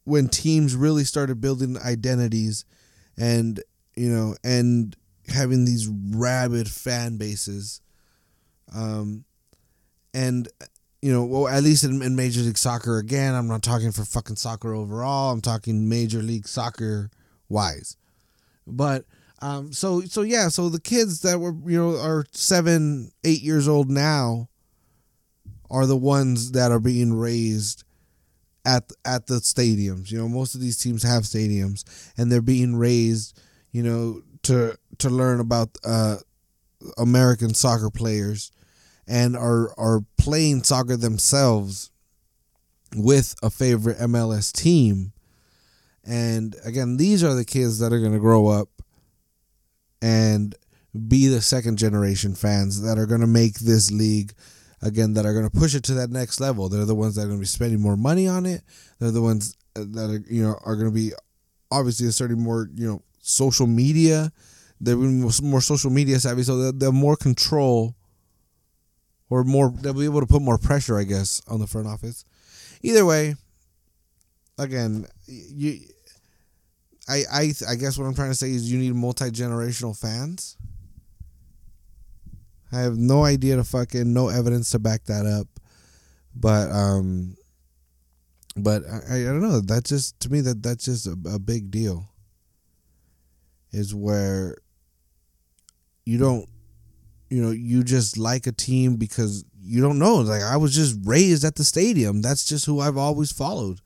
when 0.06 0.28
teams 0.28 0.76
really 0.76 1.04
started 1.04 1.42
building 1.42 1.78
identities 1.78 2.66
and 3.18 3.62
you 3.96 4.10
know 4.10 4.36
and 4.44 4.96
having 5.28 5.66
these 5.66 5.88
rabid 5.88 6.70
fan 6.70 7.18
bases 7.18 7.82
um 8.76 9.26
and 10.14 10.48
you 11.02 11.12
know 11.12 11.24
well 11.24 11.48
at 11.48 11.64
least 11.64 11.84
in, 11.84 12.02
in 12.02 12.16
major 12.16 12.42
league 12.42 12.58
soccer 12.58 12.98
again 12.98 13.34
i'm 13.34 13.48
not 13.48 13.64
talking 13.64 13.92
for 13.92 14.06
fucking 14.06 14.36
soccer 14.36 14.74
overall 14.74 15.32
i'm 15.32 15.42
talking 15.42 15.90
major 15.90 16.22
league 16.22 16.48
soccer 16.48 17.10
wise. 17.50 17.98
But 18.68 19.06
um 19.42 19.74
so 19.74 20.02
so 20.02 20.22
yeah 20.22 20.48
so 20.48 20.70
the 20.70 20.80
kids 20.80 21.22
that 21.22 21.40
were 21.40 21.54
you 21.66 21.78
know 21.78 22.00
are 22.00 22.26
seven 22.32 23.12
eight 23.24 23.42
years 23.42 23.68
old 23.68 23.90
now 23.90 24.50
are 25.70 25.86
the 25.86 25.98
ones 25.98 26.52
that 26.52 26.72
are 26.72 26.80
being 26.80 27.14
raised 27.14 27.84
at 28.66 28.92
at 29.06 29.28
the 29.28 29.36
stadiums. 29.36 30.12
You 30.12 30.18
know, 30.18 30.28
most 30.28 30.56
of 30.56 30.62
these 30.62 30.78
teams 30.78 31.04
have 31.04 31.24
stadiums, 31.24 31.84
and 32.18 32.32
they're 32.32 32.42
being 32.42 32.76
raised, 32.76 33.40
you 33.72 33.84
know, 33.84 34.22
to 34.44 34.78
to 35.00 35.10
learn 35.10 35.40
about 35.40 35.78
uh, 35.84 36.18
American 36.98 37.54
soccer 37.54 37.90
players, 37.90 38.52
and 39.08 39.36
are 39.36 39.78
are 39.78 40.02
playing 40.18 40.64
soccer 40.64 40.98
themselves 40.98 41.92
with 42.96 43.36
a 43.44 43.50
favorite 43.50 43.98
MLS 44.00 44.52
team. 44.52 45.12
And 46.04 46.56
again, 46.64 46.98
these 46.98 47.24
are 47.24 47.34
the 47.34 47.46
kids 47.46 47.80
that 47.80 47.92
are 47.92 48.00
going 48.00 48.14
to 48.14 48.20
grow 48.20 48.48
up 48.48 48.70
and 50.02 50.56
be 51.08 51.28
the 51.28 51.42
second 51.42 51.78
generation 51.78 52.36
fans 52.36 52.82
that 52.82 52.98
are 52.98 53.08
going 53.08 53.22
to 53.22 53.28
make 53.28 53.56
this 53.56 53.92
league 53.92 54.34
again 54.86 55.14
that 55.14 55.26
are 55.26 55.34
going 55.34 55.50
to 55.50 55.60
push 55.60 55.74
it 55.76 55.84
to 55.84 55.96
that 55.96 56.12
next 56.12 56.40
level. 56.40 56.70
They're 56.70 56.86
the 56.86 56.96
ones 56.96 57.16
that 57.16 57.24
are 57.24 57.26
going 57.26 57.38
to 57.38 57.42
be 57.42 57.48
spending 57.48 57.82
more 57.82 57.98
money 57.98 58.28
on 58.28 58.46
it. 58.46 58.62
They're 59.00 59.12
the 59.12 59.22
ones 59.22 59.58
uh, 59.76 59.84
that 59.88 60.10
are 60.10 60.32
you 60.32 60.44
know 60.44 60.58
are 60.64 60.76
going 60.76 60.88
to 60.88 60.96
be 60.96 61.12
obviously 61.72 62.08
asserting 62.08 62.40
more 62.40 62.70
you 62.76 62.88
know 62.88 63.02
social 63.22 63.68
media. 63.68 64.32
They're 64.80 64.96
more 64.96 65.62
social 65.62 65.90
media 65.90 66.20
savvy, 66.20 66.44
so 66.44 66.72
they 66.72 66.86
have 66.86 66.94
more 66.94 67.16
control 67.16 67.96
or 69.30 69.44
more. 69.44 69.74
They'll 69.82 69.94
be 69.94 70.06
able 70.06 70.20
to 70.20 70.28
put 70.28 70.42
more 70.42 70.58
pressure, 70.58 71.00
I 71.00 71.04
guess, 71.04 71.42
on 71.48 71.60
the 71.60 71.68
front 71.68 71.88
office. 71.88 72.26
Either 72.84 73.06
way, 73.06 73.36
again, 74.58 75.08
you. 75.26 75.80
I, 77.08 77.24
I 77.32 77.54
I 77.70 77.76
guess 77.76 77.98
what 77.98 78.06
I'm 78.06 78.16
trying 78.16 78.32
to 78.32 78.36
say 78.36 78.50
is 78.52 78.72
you 78.72 78.80
need 78.80 78.96
multi 78.96 79.26
generational 79.26 79.98
fans 79.98 80.58
I 82.76 82.82
have 82.82 82.98
no 82.98 83.24
idea 83.24 83.56
to 83.56 83.64
fucking 83.64 84.12
no 84.14 84.28
evidence 84.28 84.72
to 84.72 84.80
back 84.80 85.06
that 85.06 85.26
up. 85.26 85.48
But 86.36 86.70
um 86.72 87.38
but 88.58 88.84
I, 89.10 89.22
I 89.22 89.24
don't 89.24 89.42
know. 89.42 89.62
That 89.62 89.86
just 89.86 90.20
to 90.22 90.30
me 90.30 90.42
that 90.42 90.62
that's 90.62 90.86
just 90.86 91.08
a, 91.08 91.18
a 91.34 91.40
big 91.40 91.72
deal. 91.72 92.10
Is 93.72 93.96
where 93.96 94.58
you 96.06 96.18
don't 96.18 96.50
you 97.30 97.42
know, 97.42 97.52
you 97.52 97.84
just 97.84 98.18
like 98.18 98.46
a 98.46 98.52
team 98.52 98.98
because 98.98 99.46
you 99.62 99.82
don't 99.82 100.00
know. 100.00 100.16
Like 100.18 100.44
I 100.44 100.58
was 100.58 100.76
just 100.76 100.98
raised 101.04 101.44
at 101.44 101.56
the 101.56 101.64
stadium. 101.64 102.22
That's 102.22 102.46
just 102.46 102.66
who 102.66 102.80
I've 102.80 102.98
always 102.98 103.32
followed. 103.32 103.82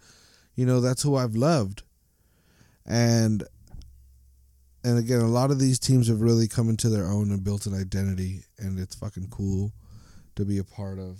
You 0.55 0.65
know, 0.65 0.81
that's 0.81 1.03
who 1.03 1.15
I've 1.15 1.35
loved. 1.35 1.83
And 2.85 3.43
and 4.83 4.97
again, 4.97 5.21
a 5.21 5.27
lot 5.27 5.51
of 5.51 5.59
these 5.59 5.79
teams 5.79 6.07
have 6.07 6.21
really 6.21 6.47
come 6.47 6.69
into 6.69 6.89
their 6.89 7.05
own 7.05 7.31
and 7.31 7.43
built 7.43 7.65
an 7.65 7.73
identity, 7.73 8.43
and 8.57 8.79
it's 8.79 8.95
fucking 8.95 9.27
cool 9.29 9.73
to 10.35 10.45
be 10.45 10.57
a 10.57 10.63
part 10.63 10.99
of. 10.99 11.19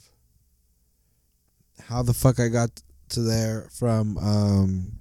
How 1.88 2.04
the 2.04 2.14
fuck 2.14 2.40
I 2.40 2.48
got 2.48 2.70
to 3.10 3.22
there 3.22 3.68
from 3.72 4.18
um, 4.18 4.92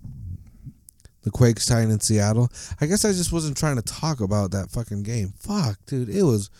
the 1.23 1.31
Quakes 1.31 1.67
tying 1.67 1.91
in 1.91 2.01
Seattle? 2.01 2.49
I 2.81 2.87
guess 2.87 3.05
I 3.05 3.13
just 3.13 3.33
wasn't 3.33 3.57
trying 3.57 3.77
to 3.77 3.83
talk 3.83 4.21
about 4.21 4.51
that 4.53 4.71
fucking 4.71 5.05
game. 5.05 5.35
Fuck, 5.39 5.79
dude, 5.87 6.09
it 6.09 6.23
was 6.23 6.51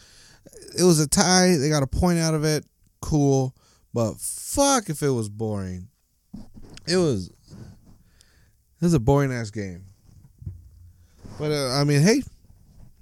it 0.79 0.85
was 0.85 1.01
a 1.01 1.09
tie. 1.09 1.57
They 1.57 1.69
got 1.69 1.83
a 1.83 1.87
point 1.87 2.19
out 2.19 2.35
of 2.35 2.45
it. 2.45 2.65
Cool, 3.01 3.55
but 3.93 4.15
fuck 4.19 4.89
if 4.89 5.03
it 5.03 5.11
was 5.11 5.29
boring. 5.29 5.89
It 6.87 6.97
was. 6.97 7.31
It 8.81 8.85
was 8.85 8.95
a 8.95 9.01
boring 9.01 9.33
ass 9.33 9.51
game. 9.51 9.88
But 11.39 11.53
uh, 11.53 11.71
I 11.71 11.85
mean, 11.85 12.03
hey, 12.03 12.23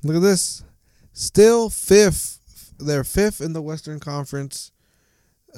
look 0.02 0.16
at 0.16 0.22
this. 0.22 0.62
Still 1.12 1.70
fifth. 1.70 2.74
They're 2.78 3.04
fifth 3.04 3.40
in 3.40 3.52
the 3.52 3.62
Western 3.62 4.00
Conference. 4.00 4.72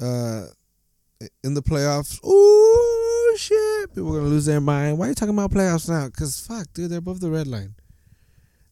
Uh, 0.01 0.45
in 1.43 1.53
the 1.53 1.61
playoffs. 1.61 2.23
Ooh, 2.25 3.37
shit! 3.37 3.93
People 3.93 4.15
are 4.15 4.19
gonna 4.19 4.29
lose 4.29 4.45
their 4.45 4.61
mind. 4.61 4.97
Why 4.97 5.07
are 5.07 5.09
you 5.09 5.15
talking 5.15 5.33
about 5.33 5.51
playoffs 5.51 5.89
now? 5.89 6.07
Cause 6.09 6.39
fuck, 6.39 6.67
dude, 6.73 6.91
they're 6.91 6.99
above 6.99 7.19
the 7.19 7.29
red 7.29 7.47
line. 7.47 7.75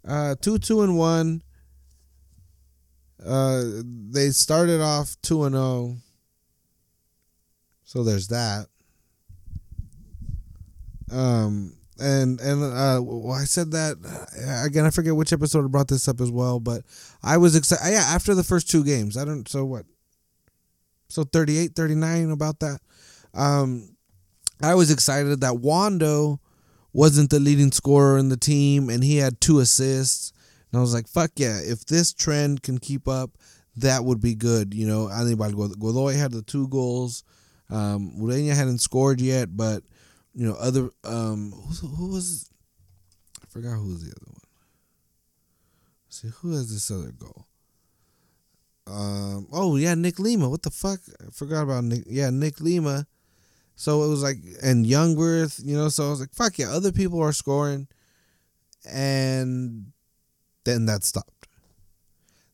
Uh, 0.07 0.35
two, 0.39 0.57
two, 0.57 0.81
and 0.81 0.97
one. 0.97 1.43
Uh, 3.23 3.63
they 3.83 4.29
started 4.29 4.79
off 4.79 5.17
two 5.21 5.43
and 5.43 5.55
zero. 5.55 5.63
Oh. 5.63 5.95
So 7.83 8.03
there's 8.03 8.27
that. 8.29 8.67
Um, 11.11 11.73
and 11.99 12.39
and 12.39 12.63
uh, 12.63 13.01
well, 13.03 13.33
I 13.33 13.45
said 13.45 13.71
that 13.71 13.97
uh, 14.05 14.65
again. 14.65 14.85
I 14.85 14.89
forget 14.89 15.15
which 15.15 15.33
episode 15.33 15.71
brought 15.71 15.87
this 15.87 16.07
up 16.07 16.21
as 16.21 16.31
well, 16.31 16.59
but 16.59 16.83
I 17.23 17.37
was 17.37 17.55
excited. 17.55 17.91
Yeah, 17.91 18.05
after 18.07 18.33
the 18.35 18.43
first 18.43 18.69
two 18.69 18.83
games, 18.83 19.17
I 19.17 19.25
don't. 19.25 19.47
So 19.47 19.65
what? 19.65 19.85
So 21.09 21.23
38, 21.23 21.73
39 21.75 22.31
about 22.31 22.59
that. 22.59 22.79
Um, 23.33 23.95
I 24.61 24.75
was 24.75 24.91
excited 24.91 25.41
that 25.41 25.59
Wondo 25.59 26.39
wasn't 26.93 27.29
the 27.29 27.39
leading 27.39 27.71
scorer 27.71 28.17
in 28.17 28.29
the 28.29 28.37
team, 28.37 28.89
and 28.89 29.03
he 29.03 29.17
had 29.17 29.39
two 29.39 29.59
assists. 29.59 30.33
And 30.71 30.79
I 30.79 30.81
was 30.81 30.93
like, 30.93 31.07
fuck 31.07 31.31
yeah, 31.37 31.59
if 31.63 31.85
this 31.85 32.11
trend 32.13 32.63
can 32.63 32.77
keep 32.77 33.07
up, 33.07 33.37
that 33.77 34.03
would 34.03 34.19
be 34.19 34.35
good. 34.35 34.73
You 34.73 34.87
know, 34.87 35.07
anybody 35.07 35.53
Godoy 35.53 36.15
had 36.15 36.31
the 36.31 36.41
two 36.41 36.67
goals. 36.67 37.23
Um, 37.69 38.13
Ureña 38.19 38.55
hadn't 38.55 38.79
scored 38.79 39.21
yet, 39.21 39.55
but 39.55 39.83
you 40.37 40.47
know, 40.47 40.53
other 40.59 40.91
um, 41.03 41.51
who, 41.51 41.87
who 41.87 42.11
was? 42.11 42.47
I 43.41 43.47
forgot 43.49 43.77
who 43.77 43.87
was 43.87 44.03
the 44.03 44.11
other 44.11 44.31
one. 44.31 44.41
Let's 46.05 46.21
see 46.21 46.29
who 46.41 46.51
has 46.51 46.71
this 46.71 46.91
other 46.91 47.11
goal. 47.11 47.47
Um, 48.85 49.47
oh 49.51 49.77
yeah, 49.77 49.95
Nick 49.95 50.19
Lima. 50.19 50.47
What 50.47 50.61
the 50.61 50.69
fuck? 50.69 50.99
I 51.19 51.31
forgot 51.31 51.63
about 51.63 51.85
Nick. 51.85 52.03
Yeah, 52.05 52.29
Nick 52.29 52.61
Lima. 52.61 53.07
So 53.75 54.03
it 54.03 54.09
was 54.09 54.21
like, 54.21 54.37
and 54.61 54.85
Jungwirth, 54.85 55.59
you 55.65 55.75
know. 55.75 55.89
So 55.89 56.05
I 56.05 56.09
was 56.11 56.19
like, 56.19 56.33
fuck 56.35 56.59
yeah, 56.59 56.69
other 56.69 56.91
people 56.91 57.19
are 57.19 57.33
scoring, 57.33 57.87
and 58.87 59.91
then 60.65 60.85
that 60.85 61.03
stopped. 61.03 61.47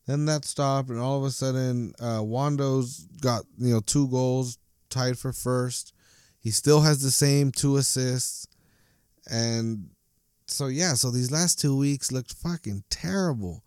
Then 0.07 0.23
that 0.25 0.45
stopped, 0.45 0.89
and 0.89 0.99
all 0.99 1.17
of 1.17 1.25
a 1.25 1.31
sudden, 1.31 1.93
uh, 1.99 2.21
Wondo's 2.23 3.07
got 3.19 3.43
you 3.57 3.73
know 3.73 3.81
two 3.81 4.07
goals, 4.07 4.57
tied 4.89 5.19
for 5.19 5.33
first. 5.33 5.93
He 6.43 6.51
still 6.51 6.81
has 6.81 7.01
the 7.01 7.09
same 7.09 7.51
two 7.51 7.77
assists, 7.77 8.47
and 9.31 9.89
so 10.45 10.67
yeah. 10.67 10.93
So 10.93 11.09
these 11.09 11.31
last 11.31 11.59
two 11.59 11.77
weeks 11.77 12.11
looked 12.11 12.33
fucking 12.33 12.83
terrible, 12.89 13.63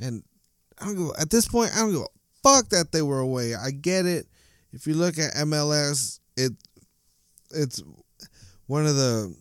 and 0.00 0.24
I 0.80 0.86
don't 0.86 0.96
go 0.96 1.12
at 1.20 1.28
this 1.28 1.46
point. 1.46 1.70
I 1.76 1.80
don't 1.80 1.92
go 1.92 2.08
fuck 2.42 2.70
that 2.70 2.92
they 2.92 3.02
were 3.02 3.20
away. 3.20 3.54
I 3.54 3.70
get 3.70 4.06
it. 4.06 4.26
If 4.72 4.86
you 4.86 4.94
look 4.94 5.18
at 5.18 5.34
MLS, 5.34 6.20
it 6.36 6.52
it's 7.50 7.82
one 8.66 8.86
of 8.86 8.96
the 8.96 9.36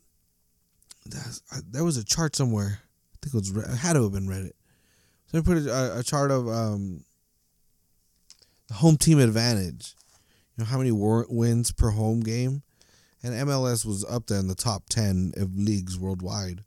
there 1.69 1.85
was 1.85 1.95
a 1.95 2.03
chart 2.03 2.35
somewhere. 2.35 2.81
I 2.81 3.17
think 3.21 3.33
it 3.33 3.55
was 3.55 3.71
it 3.71 3.77
had 3.77 3.93
to 3.93 4.03
have 4.03 4.11
been 4.11 4.27
Reddit. 4.27 4.51
So 5.27 5.37
I 5.37 5.41
put 5.41 5.57
a, 5.57 5.99
a 5.99 6.03
chart 6.03 6.31
of 6.31 6.47
um, 6.47 7.03
the 8.67 8.75
home 8.75 8.97
team 8.97 9.19
advantage. 9.19 9.95
Know 10.57 10.65
how 10.65 10.77
many 10.77 10.91
war- 10.91 11.27
wins 11.29 11.71
per 11.71 11.91
home 11.91 12.21
game, 12.21 12.63
and 13.21 13.33
MLS 13.47 13.85
was 13.85 14.03
up 14.05 14.25
there 14.27 14.39
in 14.39 14.47
the 14.47 14.55
top 14.55 14.89
ten 14.89 15.33
of 15.37 15.55
leagues 15.55 15.97
worldwide. 15.99 16.63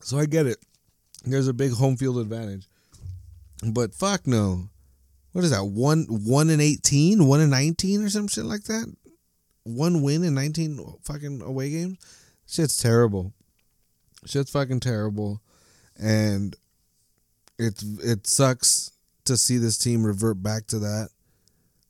So 0.00 0.18
I 0.18 0.26
get 0.26 0.46
it. 0.46 0.58
There's 1.24 1.48
a 1.48 1.52
big 1.52 1.72
home 1.72 1.96
field 1.96 2.18
advantage, 2.18 2.66
but 3.62 3.94
fuck 3.94 4.26
no. 4.26 4.68
What 5.32 5.44
is 5.44 5.50
that? 5.50 5.64
One 5.64 6.04
one 6.08 6.50
in 6.50 6.60
eighteen, 6.60 7.26
one 7.26 7.40
in 7.40 7.50
nineteen, 7.50 8.02
or 8.02 8.08
some 8.08 8.28
shit 8.28 8.44
like 8.44 8.64
that. 8.64 8.92
One 9.64 10.02
win 10.02 10.24
in 10.24 10.34
nineteen 10.34 10.82
fucking 11.02 11.42
away 11.42 11.70
games. 11.70 11.98
Shit's 12.46 12.76
terrible. 12.76 13.34
Shit's 14.24 14.50
fucking 14.50 14.80
terrible, 14.80 15.42
and 15.96 16.56
it 17.58 17.82
it 18.02 18.26
sucks 18.26 18.92
to 19.28 19.36
see 19.36 19.56
this 19.56 19.78
team 19.78 20.04
revert 20.04 20.42
back 20.42 20.66
to 20.66 20.78
that. 20.80 21.08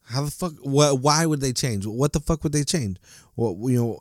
How 0.05 0.25
the 0.25 0.31
fuck? 0.31 0.53
What? 0.63 1.01
Why 1.01 1.27
would 1.27 1.41
they 1.41 1.53
change? 1.53 1.87
What 1.87 2.13
the 2.13 2.21
fuck 2.21 2.43
would 2.43 2.53
they 2.53 2.65
change? 2.65 2.99
What 3.35 3.57
you 3.71 3.79
know? 3.79 4.01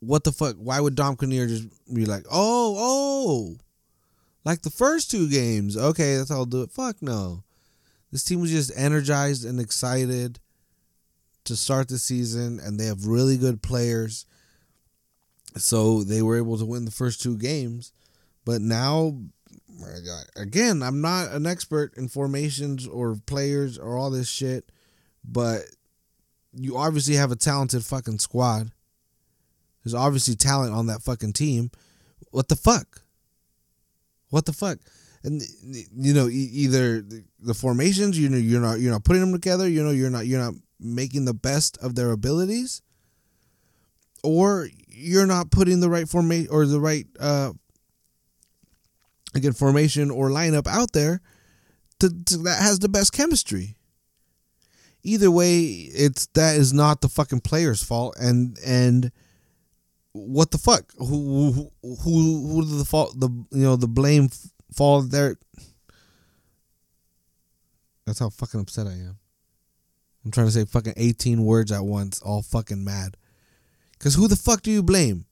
What 0.00 0.24
the 0.24 0.32
fuck? 0.32 0.56
Why 0.56 0.80
would 0.80 0.94
Dom 0.94 1.16
Kinnear 1.16 1.46
just 1.46 1.68
be 1.92 2.06
like, 2.06 2.24
oh, 2.30 2.76
oh, 2.78 3.56
like 4.44 4.62
the 4.62 4.70
first 4.70 5.10
two 5.10 5.28
games? 5.28 5.76
Okay, 5.76 6.16
that's 6.16 6.30
how 6.30 6.36
I'll 6.36 6.44
do 6.44 6.62
it. 6.62 6.70
Fuck 6.70 7.00
no. 7.00 7.44
This 8.10 8.24
team 8.24 8.40
was 8.40 8.50
just 8.50 8.72
energized 8.76 9.44
and 9.44 9.60
excited 9.60 10.38
to 11.44 11.56
start 11.56 11.88
the 11.88 11.98
season, 11.98 12.60
and 12.60 12.78
they 12.78 12.86
have 12.86 13.06
really 13.06 13.36
good 13.36 13.62
players. 13.62 14.26
So 15.56 16.02
they 16.02 16.22
were 16.22 16.36
able 16.36 16.58
to 16.58 16.64
win 16.64 16.84
the 16.84 16.90
first 16.90 17.22
two 17.22 17.36
games. 17.36 17.92
But 18.44 18.60
now, 18.60 19.18
again, 20.36 20.82
I'm 20.82 21.00
not 21.00 21.32
an 21.32 21.46
expert 21.46 21.96
in 21.96 22.08
formations 22.08 22.86
or 22.86 23.16
players 23.26 23.78
or 23.78 23.96
all 23.96 24.10
this 24.10 24.28
shit, 24.28 24.70
but 25.24 25.62
you 26.52 26.76
obviously 26.76 27.14
have 27.14 27.32
a 27.32 27.36
talented 27.36 27.84
fucking 27.84 28.18
squad. 28.18 28.70
There's 29.84 29.94
obviously 29.94 30.34
talent 30.34 30.74
on 30.74 30.86
that 30.86 31.02
fucking 31.02 31.32
team. 31.32 31.70
What 32.30 32.48
the 32.48 32.56
fuck? 32.56 33.02
What 34.30 34.46
the 34.46 34.52
fuck? 34.52 34.78
And 35.24 35.42
you 35.62 36.14
know, 36.14 36.28
either 36.28 37.04
the 37.40 37.54
formations, 37.54 38.18
you 38.18 38.28
know, 38.28 38.38
you're 38.38 38.60
not 38.60 38.80
you're 38.80 38.92
not 38.92 39.04
putting 39.04 39.20
them 39.20 39.32
together. 39.32 39.68
You 39.68 39.82
know, 39.82 39.90
you're 39.90 40.10
not 40.10 40.26
you're 40.26 40.40
not 40.40 40.54
making 40.80 41.24
the 41.24 41.34
best 41.34 41.78
of 41.78 41.94
their 41.94 42.10
abilities, 42.10 42.82
or 44.24 44.68
you're 44.88 45.26
not 45.26 45.50
putting 45.50 45.80
the 45.80 45.90
right 45.90 46.08
formation 46.08 46.50
or 46.50 46.66
the 46.66 46.80
right 46.80 47.06
uh 47.20 47.52
again 49.34 49.52
formation 49.52 50.10
or 50.10 50.30
lineup 50.30 50.66
out 50.66 50.92
there 50.92 51.20
to, 52.00 52.10
to, 52.24 52.38
that 52.38 52.60
has 52.60 52.78
the 52.80 52.88
best 52.88 53.12
chemistry. 53.12 53.76
Either 55.04 55.30
way, 55.30 55.62
it's 55.62 56.26
that 56.34 56.56
is 56.56 56.72
not 56.72 57.00
the 57.00 57.08
fucking 57.08 57.40
player's 57.40 57.82
fault, 57.82 58.14
and 58.20 58.56
and 58.64 59.10
what 60.12 60.50
the 60.50 60.58
fuck? 60.58 60.92
Who 60.98 61.52
who 61.52 61.70
who 61.82 62.48
who 62.48 62.64
the 62.78 62.84
fault? 62.84 63.18
The 63.18 63.28
you 63.50 63.62
know 63.62 63.76
the 63.76 63.88
blame 63.88 64.28
fall 64.72 65.02
there. 65.02 65.36
That's 68.06 68.18
how 68.18 68.30
fucking 68.30 68.60
upset 68.60 68.86
I 68.86 68.92
am. 68.92 69.18
I'm 70.24 70.30
trying 70.30 70.46
to 70.46 70.52
say 70.52 70.64
fucking 70.64 70.94
18 70.96 71.44
words 71.44 71.72
at 71.72 71.84
once, 71.84 72.20
all 72.20 72.42
fucking 72.42 72.84
mad. 72.84 73.16
Cause 73.98 74.14
who 74.14 74.28
the 74.28 74.36
fuck 74.36 74.62
do 74.62 74.70
you 74.70 74.82
blame? 74.82 75.26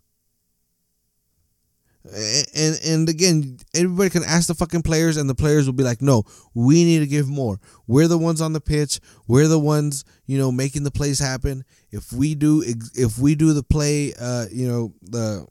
And 2.03 2.81
and 2.85 3.09
again, 3.11 3.59
everybody 3.75 4.09
can 4.09 4.25
ask 4.25 4.49
the 4.49 4.55
fucking 4.55 4.83
players, 4.83 5.19
and 5.19 5.29
the 5.29 5.35
players 5.35 5.67
will 5.67 5.75
be 5.75 5.85
like, 5.85 6.01
"No, 6.01 6.25
we 6.55 6.85
need 6.85 7.01
to 7.01 7.07
give 7.07 7.29
more. 7.29 7.61
We're 7.87 8.09
the 8.09 8.17
ones 8.17 8.41
on 8.41 8.55
the 8.55 8.61
pitch. 8.61 9.01
We're 9.27 9.49
the 9.49 9.59
ones, 9.59 10.05
you 10.25 10.39
know, 10.39 10.51
making 10.51 10.85
the 10.85 10.91
plays 10.91 11.19
happen. 11.19 11.63
If 11.91 12.11
we 12.13 12.35
do, 12.35 12.65
if 12.95 13.19
we 13.19 13.35
do 13.35 13.53
the 13.53 13.63
play, 13.63 14.15
uh, 14.19 14.47
you 14.51 14.67
know, 14.67 14.95
the 15.03 15.47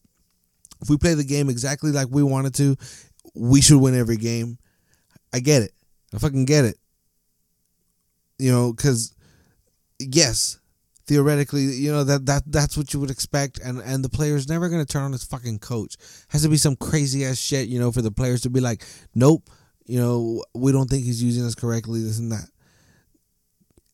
if 0.81 0.89
we 0.89 0.97
play 0.97 1.13
the 1.13 1.23
game 1.23 1.49
exactly 1.49 1.91
like 1.91 2.07
we 2.09 2.23
wanted 2.23 2.55
to, 2.55 2.75
we 3.35 3.61
should 3.61 3.79
win 3.79 3.95
every 3.95 4.17
game. 4.17 4.57
I 5.31 5.39
get 5.39 5.61
it. 5.61 5.71
I 6.13 6.17
fucking 6.17 6.45
get 6.45 6.65
it. 6.65 6.77
You 8.39 8.51
know, 8.51 8.73
because 8.73 9.13
yes, 9.99 10.59
theoretically, 11.09 11.63
you 11.63 11.91
know 11.91 12.03
that 12.03 12.27
that 12.27 12.43
that's 12.45 12.77
what 12.77 12.93
you 12.93 12.99
would 12.99 13.09
expect, 13.09 13.57
and 13.57 13.79
and 13.79 14.05
the 14.05 14.09
player's 14.09 14.47
never 14.47 14.69
gonna 14.69 14.85
turn 14.85 15.01
on 15.01 15.11
his 15.11 15.23
fucking 15.23 15.57
coach. 15.57 15.97
Has 16.29 16.43
to 16.43 16.49
be 16.49 16.57
some 16.57 16.75
crazy 16.75 17.25
ass 17.25 17.39
shit, 17.39 17.67
you 17.67 17.79
know, 17.79 17.91
for 17.91 18.03
the 18.03 18.11
players 18.11 18.41
to 18.41 18.49
be 18.51 18.59
like, 18.59 18.83
nope, 19.15 19.49
you 19.87 19.99
know, 19.99 20.43
we 20.53 20.71
don't 20.71 20.87
think 20.87 21.03
he's 21.03 21.23
using 21.23 21.43
us 21.43 21.55
correctly, 21.55 22.03
this 22.03 22.19
and 22.19 22.31
that. 22.31 22.47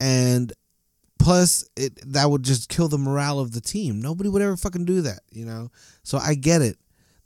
And 0.01 0.51
plus, 1.17 1.67
it 1.78 1.97
that 2.12 2.30
would 2.30 2.43
just 2.43 2.67
kill 2.67 2.89
the 2.89 2.97
morale 2.97 3.39
of 3.39 3.54
the 3.54 3.62
team. 3.62 4.01
Nobody 4.01 4.28
would 4.28 4.41
ever 4.41 4.58
fucking 4.58 4.84
do 4.84 5.01
that, 5.04 5.21
you 5.32 5.45
know. 5.45 5.71
So 6.04 6.17
I 6.17 6.36
get 6.36 6.62
it. 6.62 6.78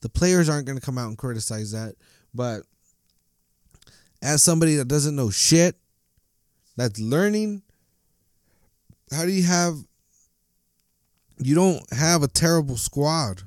The 0.02 0.10
players 0.10 0.50
aren't 0.50 0.68
gonna 0.68 0.82
come 0.82 1.00
out 1.00 1.08
and 1.08 1.18
criticize 1.18 1.72
that, 1.72 1.96
but 2.32 2.62
as 4.22 4.44
somebody 4.44 4.76
that 4.76 4.88
doesn't 4.88 5.16
know 5.16 5.32
shit, 5.32 5.76
that's 6.78 7.00
learning 7.00 7.64
how 9.12 9.26
do 9.26 9.32
you 9.32 9.44
have 9.44 9.76
you 11.40 11.56
don't 11.56 11.82
have 11.94 12.22
a 12.22 12.28
terrible 12.28 12.78
squad. 12.78 13.44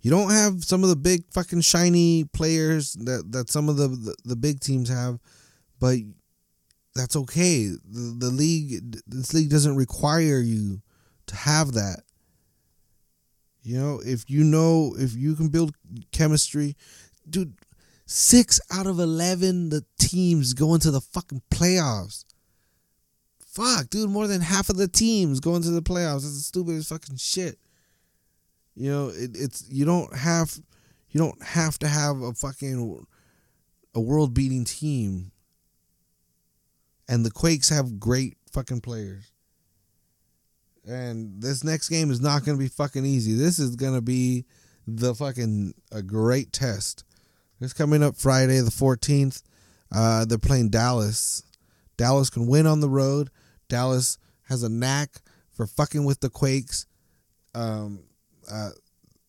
You 0.00 0.10
don't 0.10 0.30
have 0.30 0.64
some 0.64 0.82
of 0.82 0.88
the 0.88 0.96
big 0.96 1.24
fucking 1.32 1.62
shiny 1.62 2.24
players 2.24 2.92
that, 2.92 3.32
that 3.32 3.50
some 3.50 3.68
of 3.68 3.76
the, 3.76 3.88
the, 3.88 4.16
the 4.24 4.36
big 4.36 4.60
teams 4.60 4.88
have, 4.88 5.18
but 5.80 5.98
that's 6.94 7.16
okay. 7.16 7.66
The, 7.66 8.16
the 8.18 8.30
league 8.30 8.96
this 9.06 9.34
league 9.34 9.50
doesn't 9.50 9.76
require 9.76 10.38
you 10.40 10.80
to 11.26 11.36
have 11.36 11.72
that. 11.72 12.02
You 13.62 13.78
know, 13.78 14.00
if 14.04 14.30
you 14.30 14.44
know 14.44 14.94
if 14.96 15.14
you 15.14 15.34
can 15.34 15.48
build 15.48 15.74
chemistry, 16.12 16.76
dude, 17.28 17.54
six 18.06 18.60
out 18.72 18.86
of 18.86 19.00
eleven 19.00 19.70
the 19.70 19.84
teams 19.98 20.54
go 20.54 20.72
into 20.74 20.90
the 20.90 21.00
fucking 21.00 21.42
playoffs. 21.50 22.24
Fuck, 23.56 23.88
dude, 23.88 24.10
more 24.10 24.26
than 24.26 24.42
half 24.42 24.68
of 24.68 24.76
the 24.76 24.86
teams 24.86 25.40
going 25.40 25.62
to 25.62 25.70
the 25.70 25.80
playoffs. 25.80 26.22
That's 26.22 26.36
the 26.36 26.42
stupidest 26.42 26.90
fucking 26.90 27.16
shit. 27.16 27.58
You 28.74 28.90
know, 28.90 29.08
it, 29.08 29.30
it's 29.32 29.66
you 29.70 29.86
don't 29.86 30.14
have 30.14 30.54
you 31.08 31.18
don't 31.18 31.42
have 31.42 31.78
to 31.78 31.88
have 31.88 32.20
a 32.20 32.34
fucking 32.34 33.06
a 33.94 34.00
world 34.00 34.34
beating 34.34 34.64
team. 34.64 35.32
And 37.08 37.24
the 37.24 37.30
Quakes 37.30 37.70
have 37.70 37.98
great 37.98 38.36
fucking 38.52 38.82
players. 38.82 39.32
And 40.86 41.40
this 41.40 41.64
next 41.64 41.88
game 41.88 42.10
is 42.10 42.20
not 42.20 42.44
going 42.44 42.58
to 42.58 42.62
be 42.62 42.68
fucking 42.68 43.06
easy. 43.06 43.32
This 43.32 43.58
is 43.58 43.74
going 43.74 43.94
to 43.94 44.02
be 44.02 44.44
the 44.86 45.14
fucking 45.14 45.72
a 45.90 46.02
great 46.02 46.52
test. 46.52 47.04
It's 47.58 47.72
coming 47.72 48.02
up 48.02 48.16
Friday 48.16 48.58
the 48.60 48.70
14th. 48.70 49.42
Uh, 49.90 50.26
they're 50.26 50.36
playing 50.36 50.68
Dallas. 50.68 51.42
Dallas 51.96 52.28
can 52.28 52.46
win 52.46 52.66
on 52.66 52.80
the 52.80 52.90
road. 52.90 53.30
Dallas 53.68 54.18
has 54.44 54.62
a 54.62 54.68
knack 54.68 55.10
for 55.52 55.66
fucking 55.66 56.04
with 56.04 56.20
the 56.20 56.30
Quakes. 56.30 56.86
Um, 57.54 58.00
uh, 58.50 58.70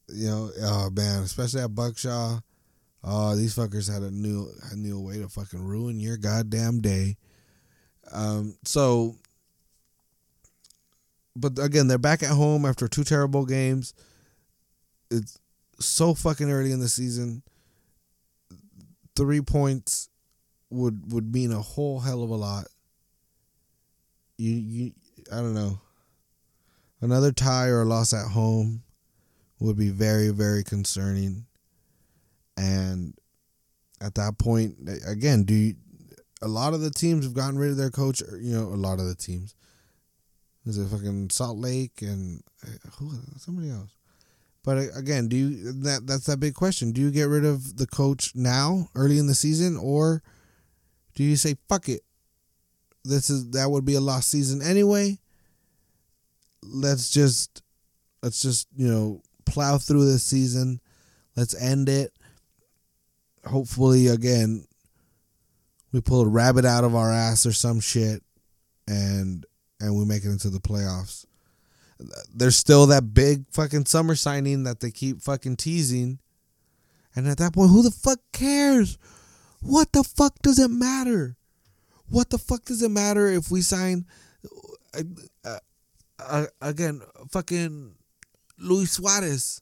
you 0.09 0.27
know, 0.27 0.51
oh 0.61 0.89
man, 0.91 1.23
especially 1.23 1.61
at 1.61 1.71
Buckshaw. 1.71 2.41
Oh, 3.03 3.35
these 3.35 3.55
fuckers 3.55 3.91
had 3.91 4.01
a 4.01 4.11
new 4.11 4.49
a 4.71 4.75
new 4.75 4.99
way 4.99 5.19
to 5.19 5.29
fucking 5.29 5.63
ruin 5.63 5.99
your 5.99 6.17
goddamn 6.17 6.81
day. 6.81 7.17
Um, 8.11 8.57
so, 8.63 9.15
but 11.35 11.59
again, 11.59 11.87
they're 11.87 11.97
back 11.97 12.23
at 12.23 12.29
home 12.29 12.65
after 12.65 12.87
two 12.87 13.03
terrible 13.03 13.45
games. 13.45 13.93
It's 15.11 15.39
so 15.79 16.13
fucking 16.13 16.51
early 16.51 16.71
in 16.71 16.79
the 16.79 16.89
season. 16.89 17.43
Three 19.15 19.41
points 19.41 20.09
would 20.69 21.11
would 21.11 21.33
mean 21.33 21.51
a 21.51 21.61
whole 21.61 21.99
hell 21.99 22.23
of 22.23 22.29
a 22.29 22.35
lot. 22.35 22.67
You 24.37 24.51
you 24.51 24.91
I 25.31 25.37
don't 25.37 25.53
know. 25.53 25.79
Another 27.01 27.31
tie 27.31 27.67
or 27.67 27.81
a 27.81 27.85
loss 27.85 28.13
at 28.13 28.29
home 28.31 28.83
would 29.59 29.77
be 29.77 29.89
very 29.89 30.29
very 30.29 30.63
concerning. 30.63 31.45
And 32.55 33.13
at 34.01 34.15
that 34.15 34.37
point, 34.39 34.77
again, 35.07 35.43
do 35.43 35.53
you, 35.53 35.75
a 36.41 36.47
lot 36.47 36.73
of 36.73 36.81
the 36.81 36.89
teams 36.89 37.23
have 37.23 37.33
gotten 37.33 37.57
rid 37.57 37.71
of 37.71 37.77
their 37.77 37.91
coach? 37.91 38.21
You 38.21 38.55
know, 38.55 38.63
a 38.63 38.77
lot 38.77 38.99
of 38.99 39.05
the 39.05 39.15
teams. 39.15 39.55
Is 40.65 40.77
it 40.77 40.87
fucking 40.87 41.29
Salt 41.29 41.57
Lake 41.57 42.01
and 42.01 42.43
uh, 42.63 42.89
who? 42.97 43.11
Somebody 43.37 43.69
else. 43.69 43.95
But 44.63 44.77
uh, 44.77 44.85
again, 44.95 45.29
do 45.29 45.37
you 45.37 45.71
that 45.83 46.05
that's 46.05 46.25
that 46.25 46.41
big 46.41 46.55
question? 46.55 46.91
Do 46.91 46.99
you 46.99 47.09
get 47.09 47.29
rid 47.29 47.45
of 47.45 47.77
the 47.77 47.87
coach 47.87 48.33
now, 48.35 48.89
early 48.93 49.17
in 49.17 49.27
the 49.27 49.35
season, 49.35 49.77
or 49.77 50.21
do 51.15 51.23
you 51.23 51.37
say 51.37 51.55
fuck 51.69 51.87
it? 51.87 52.01
This 53.07 53.29
is 53.29 53.51
that 53.51 53.71
would 53.71 53.85
be 53.85 53.95
a 53.95 54.01
lost 54.01 54.29
season 54.29 54.61
anyway. 54.61 55.17
Let's 56.63 57.09
just 57.09 57.61
let's 58.21 58.41
just 58.41 58.67
you 58.75 58.87
know 58.87 59.21
plow 59.45 59.77
through 59.77 60.05
this 60.05 60.23
season. 60.23 60.81
Let's 61.35 61.55
end 61.55 61.87
it. 61.87 62.11
Hopefully, 63.45 64.07
again, 64.07 64.67
we 65.91 66.01
pull 66.01 66.21
a 66.21 66.27
rabbit 66.27 66.65
out 66.65 66.83
of 66.83 66.95
our 66.95 67.11
ass 67.11 67.45
or 67.45 67.53
some 67.53 67.79
shit, 67.79 68.21
and 68.87 69.45
and 69.79 69.95
we 69.95 70.05
make 70.05 70.25
it 70.25 70.29
into 70.29 70.49
the 70.49 70.59
playoffs. 70.59 71.25
There's 72.33 72.57
still 72.57 72.87
that 72.87 73.13
big 73.13 73.45
fucking 73.51 73.85
summer 73.85 74.15
signing 74.15 74.63
that 74.63 74.81
they 74.81 74.91
keep 74.91 75.21
fucking 75.21 75.55
teasing, 75.55 76.19
and 77.15 77.27
at 77.27 77.37
that 77.37 77.53
point, 77.53 77.71
who 77.71 77.83
the 77.83 77.91
fuck 77.91 78.19
cares? 78.33 78.97
What 79.61 79.91
the 79.93 80.03
fuck 80.03 80.39
does 80.41 80.59
it 80.59 80.69
matter? 80.69 81.37
What 82.09 82.29
the 82.29 82.37
fuck 82.37 82.65
does 82.65 82.81
it 82.81 82.89
matter 82.89 83.27
if 83.27 83.51
we 83.51 83.61
sign 83.61 84.05
uh, 84.93 85.03
uh, 85.43 85.59
uh, 86.19 86.45
again? 86.61 87.01
Fucking 87.31 87.95
Luis 88.57 88.91
Suarez. 88.91 89.61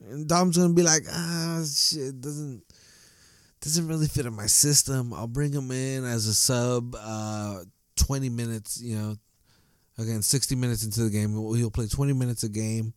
And 0.00 0.28
Dom's 0.28 0.58
gonna 0.58 0.74
be 0.74 0.82
like, 0.82 1.04
ah, 1.10 1.62
shit 1.64 2.20
doesn't 2.20 2.62
doesn't 3.60 3.88
really 3.88 4.06
fit 4.06 4.26
in 4.26 4.34
my 4.34 4.46
system. 4.46 5.14
I'll 5.14 5.26
bring 5.26 5.52
him 5.52 5.70
in 5.70 6.04
as 6.04 6.26
a 6.26 6.34
sub, 6.34 6.94
uh, 6.98 7.60
twenty 7.96 8.28
minutes. 8.28 8.78
You 8.82 8.98
know, 8.98 9.16
again, 9.96 10.20
sixty 10.20 10.54
minutes 10.54 10.84
into 10.84 11.04
the 11.04 11.10
game, 11.10 11.32
he'll 11.32 11.70
play 11.70 11.86
twenty 11.86 12.12
minutes 12.12 12.42
a 12.42 12.50
game, 12.50 12.92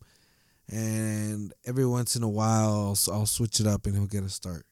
and 0.68 1.54
every 1.64 1.86
once 1.86 2.14
in 2.16 2.22
a 2.22 2.28
while, 2.28 2.94
I'll, 3.08 3.14
I'll 3.14 3.26
switch 3.26 3.60
it 3.60 3.66
up 3.66 3.86
and 3.86 3.94
he'll 3.96 4.06
get 4.06 4.24
a 4.24 4.28
start. 4.28 4.66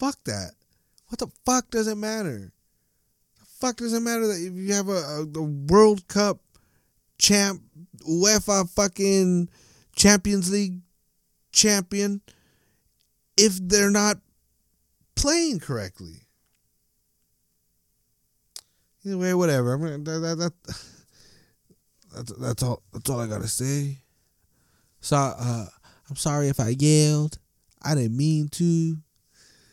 Fuck 0.00 0.16
that. 0.24 0.54
What 1.10 1.18
the 1.18 1.28
fuck 1.44 1.70
does 1.70 1.88
it 1.88 1.96
matter? 1.96 2.52
The 3.40 3.46
fuck 3.58 3.76
does 3.78 3.92
it 3.92 4.00
matter 4.00 4.28
that 4.28 4.40
if 4.40 4.54
you 4.54 4.72
have 4.74 4.88
a, 4.88 5.26
a, 5.34 5.42
World 5.42 6.06
Cup 6.06 6.38
champ, 7.18 7.60
UEFA 8.08 8.70
fucking 8.70 9.48
Champions 9.96 10.52
League 10.52 10.78
champion, 11.50 12.20
if 13.36 13.58
they're 13.60 13.90
not 13.90 14.18
playing 15.16 15.58
correctly? 15.58 16.28
Either 19.04 19.18
way, 19.18 19.34
whatever. 19.34 19.74
I 19.74 19.78
mean, 19.78 20.04
that, 20.04 20.20
that, 20.20 20.52
that's, 22.14 22.32
that's 22.38 22.62
all. 22.62 22.84
That's 22.92 23.10
all 23.10 23.18
I 23.18 23.26
gotta 23.26 23.48
say. 23.48 23.98
So, 25.00 25.16
uh, 25.16 25.66
I'm 26.08 26.16
sorry 26.16 26.46
if 26.48 26.60
I 26.60 26.76
yelled. 26.78 27.38
I 27.82 27.96
didn't 27.96 28.16
mean 28.16 28.48
to. 28.50 28.96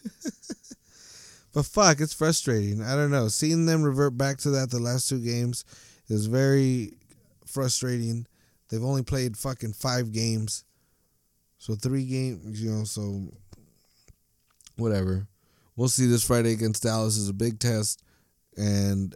but 1.53 1.65
fuck, 1.65 2.01
it's 2.01 2.13
frustrating. 2.13 2.81
I 2.81 2.95
don't 2.95 3.11
know. 3.11 3.27
Seeing 3.27 3.65
them 3.65 3.83
revert 3.83 4.17
back 4.17 4.37
to 4.39 4.49
that 4.51 4.69
the 4.69 4.79
last 4.79 5.09
two 5.09 5.19
games 5.19 5.65
is 6.07 6.27
very 6.27 6.93
frustrating. 7.45 8.27
They've 8.69 8.83
only 8.83 9.03
played 9.03 9.37
fucking 9.37 9.73
five 9.73 10.11
games. 10.11 10.65
So 11.57 11.75
three 11.75 12.05
games, 12.05 12.61
you 12.61 12.71
know, 12.71 12.83
so 12.83 13.31
whatever. 14.77 15.27
We'll 15.75 15.89
see 15.89 16.05
this 16.05 16.25
Friday 16.25 16.53
against 16.53 16.83
Dallas 16.83 17.17
is 17.17 17.29
a 17.29 17.33
big 17.33 17.59
test. 17.59 18.03
And 18.55 19.15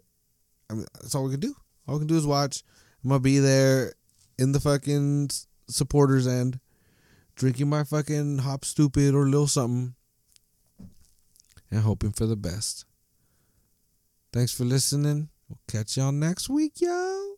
I 0.69 0.73
mean 0.73 0.85
that's 1.01 1.15
all 1.15 1.25
we 1.25 1.31
can 1.31 1.39
do. 1.39 1.55
All 1.87 1.95
we 1.95 1.99
can 1.99 2.07
do 2.07 2.17
is 2.17 2.25
watch. 2.25 2.63
I'm 3.03 3.09
gonna 3.09 3.19
be 3.19 3.39
there 3.39 3.93
in 4.37 4.51
the 4.51 4.59
fucking 4.59 5.31
supporters 5.67 6.27
end, 6.27 6.59
drinking 7.35 7.69
my 7.69 7.83
fucking 7.83 8.39
Hop 8.39 8.61
Stoopid 8.61 9.13
or 9.13 9.25
little 9.25 9.47
something 9.47 9.95
and 11.71 11.81
hoping 11.81 12.11
for 12.11 12.25
the 12.25 12.35
best. 12.35 12.85
Thanks 14.33 14.53
for 14.53 14.63
listening. 14.63 15.29
We'll 15.49 15.59
catch 15.67 15.97
y'all 15.97 16.11
next 16.11 16.49
week, 16.49 16.81
y'all. 16.81 17.37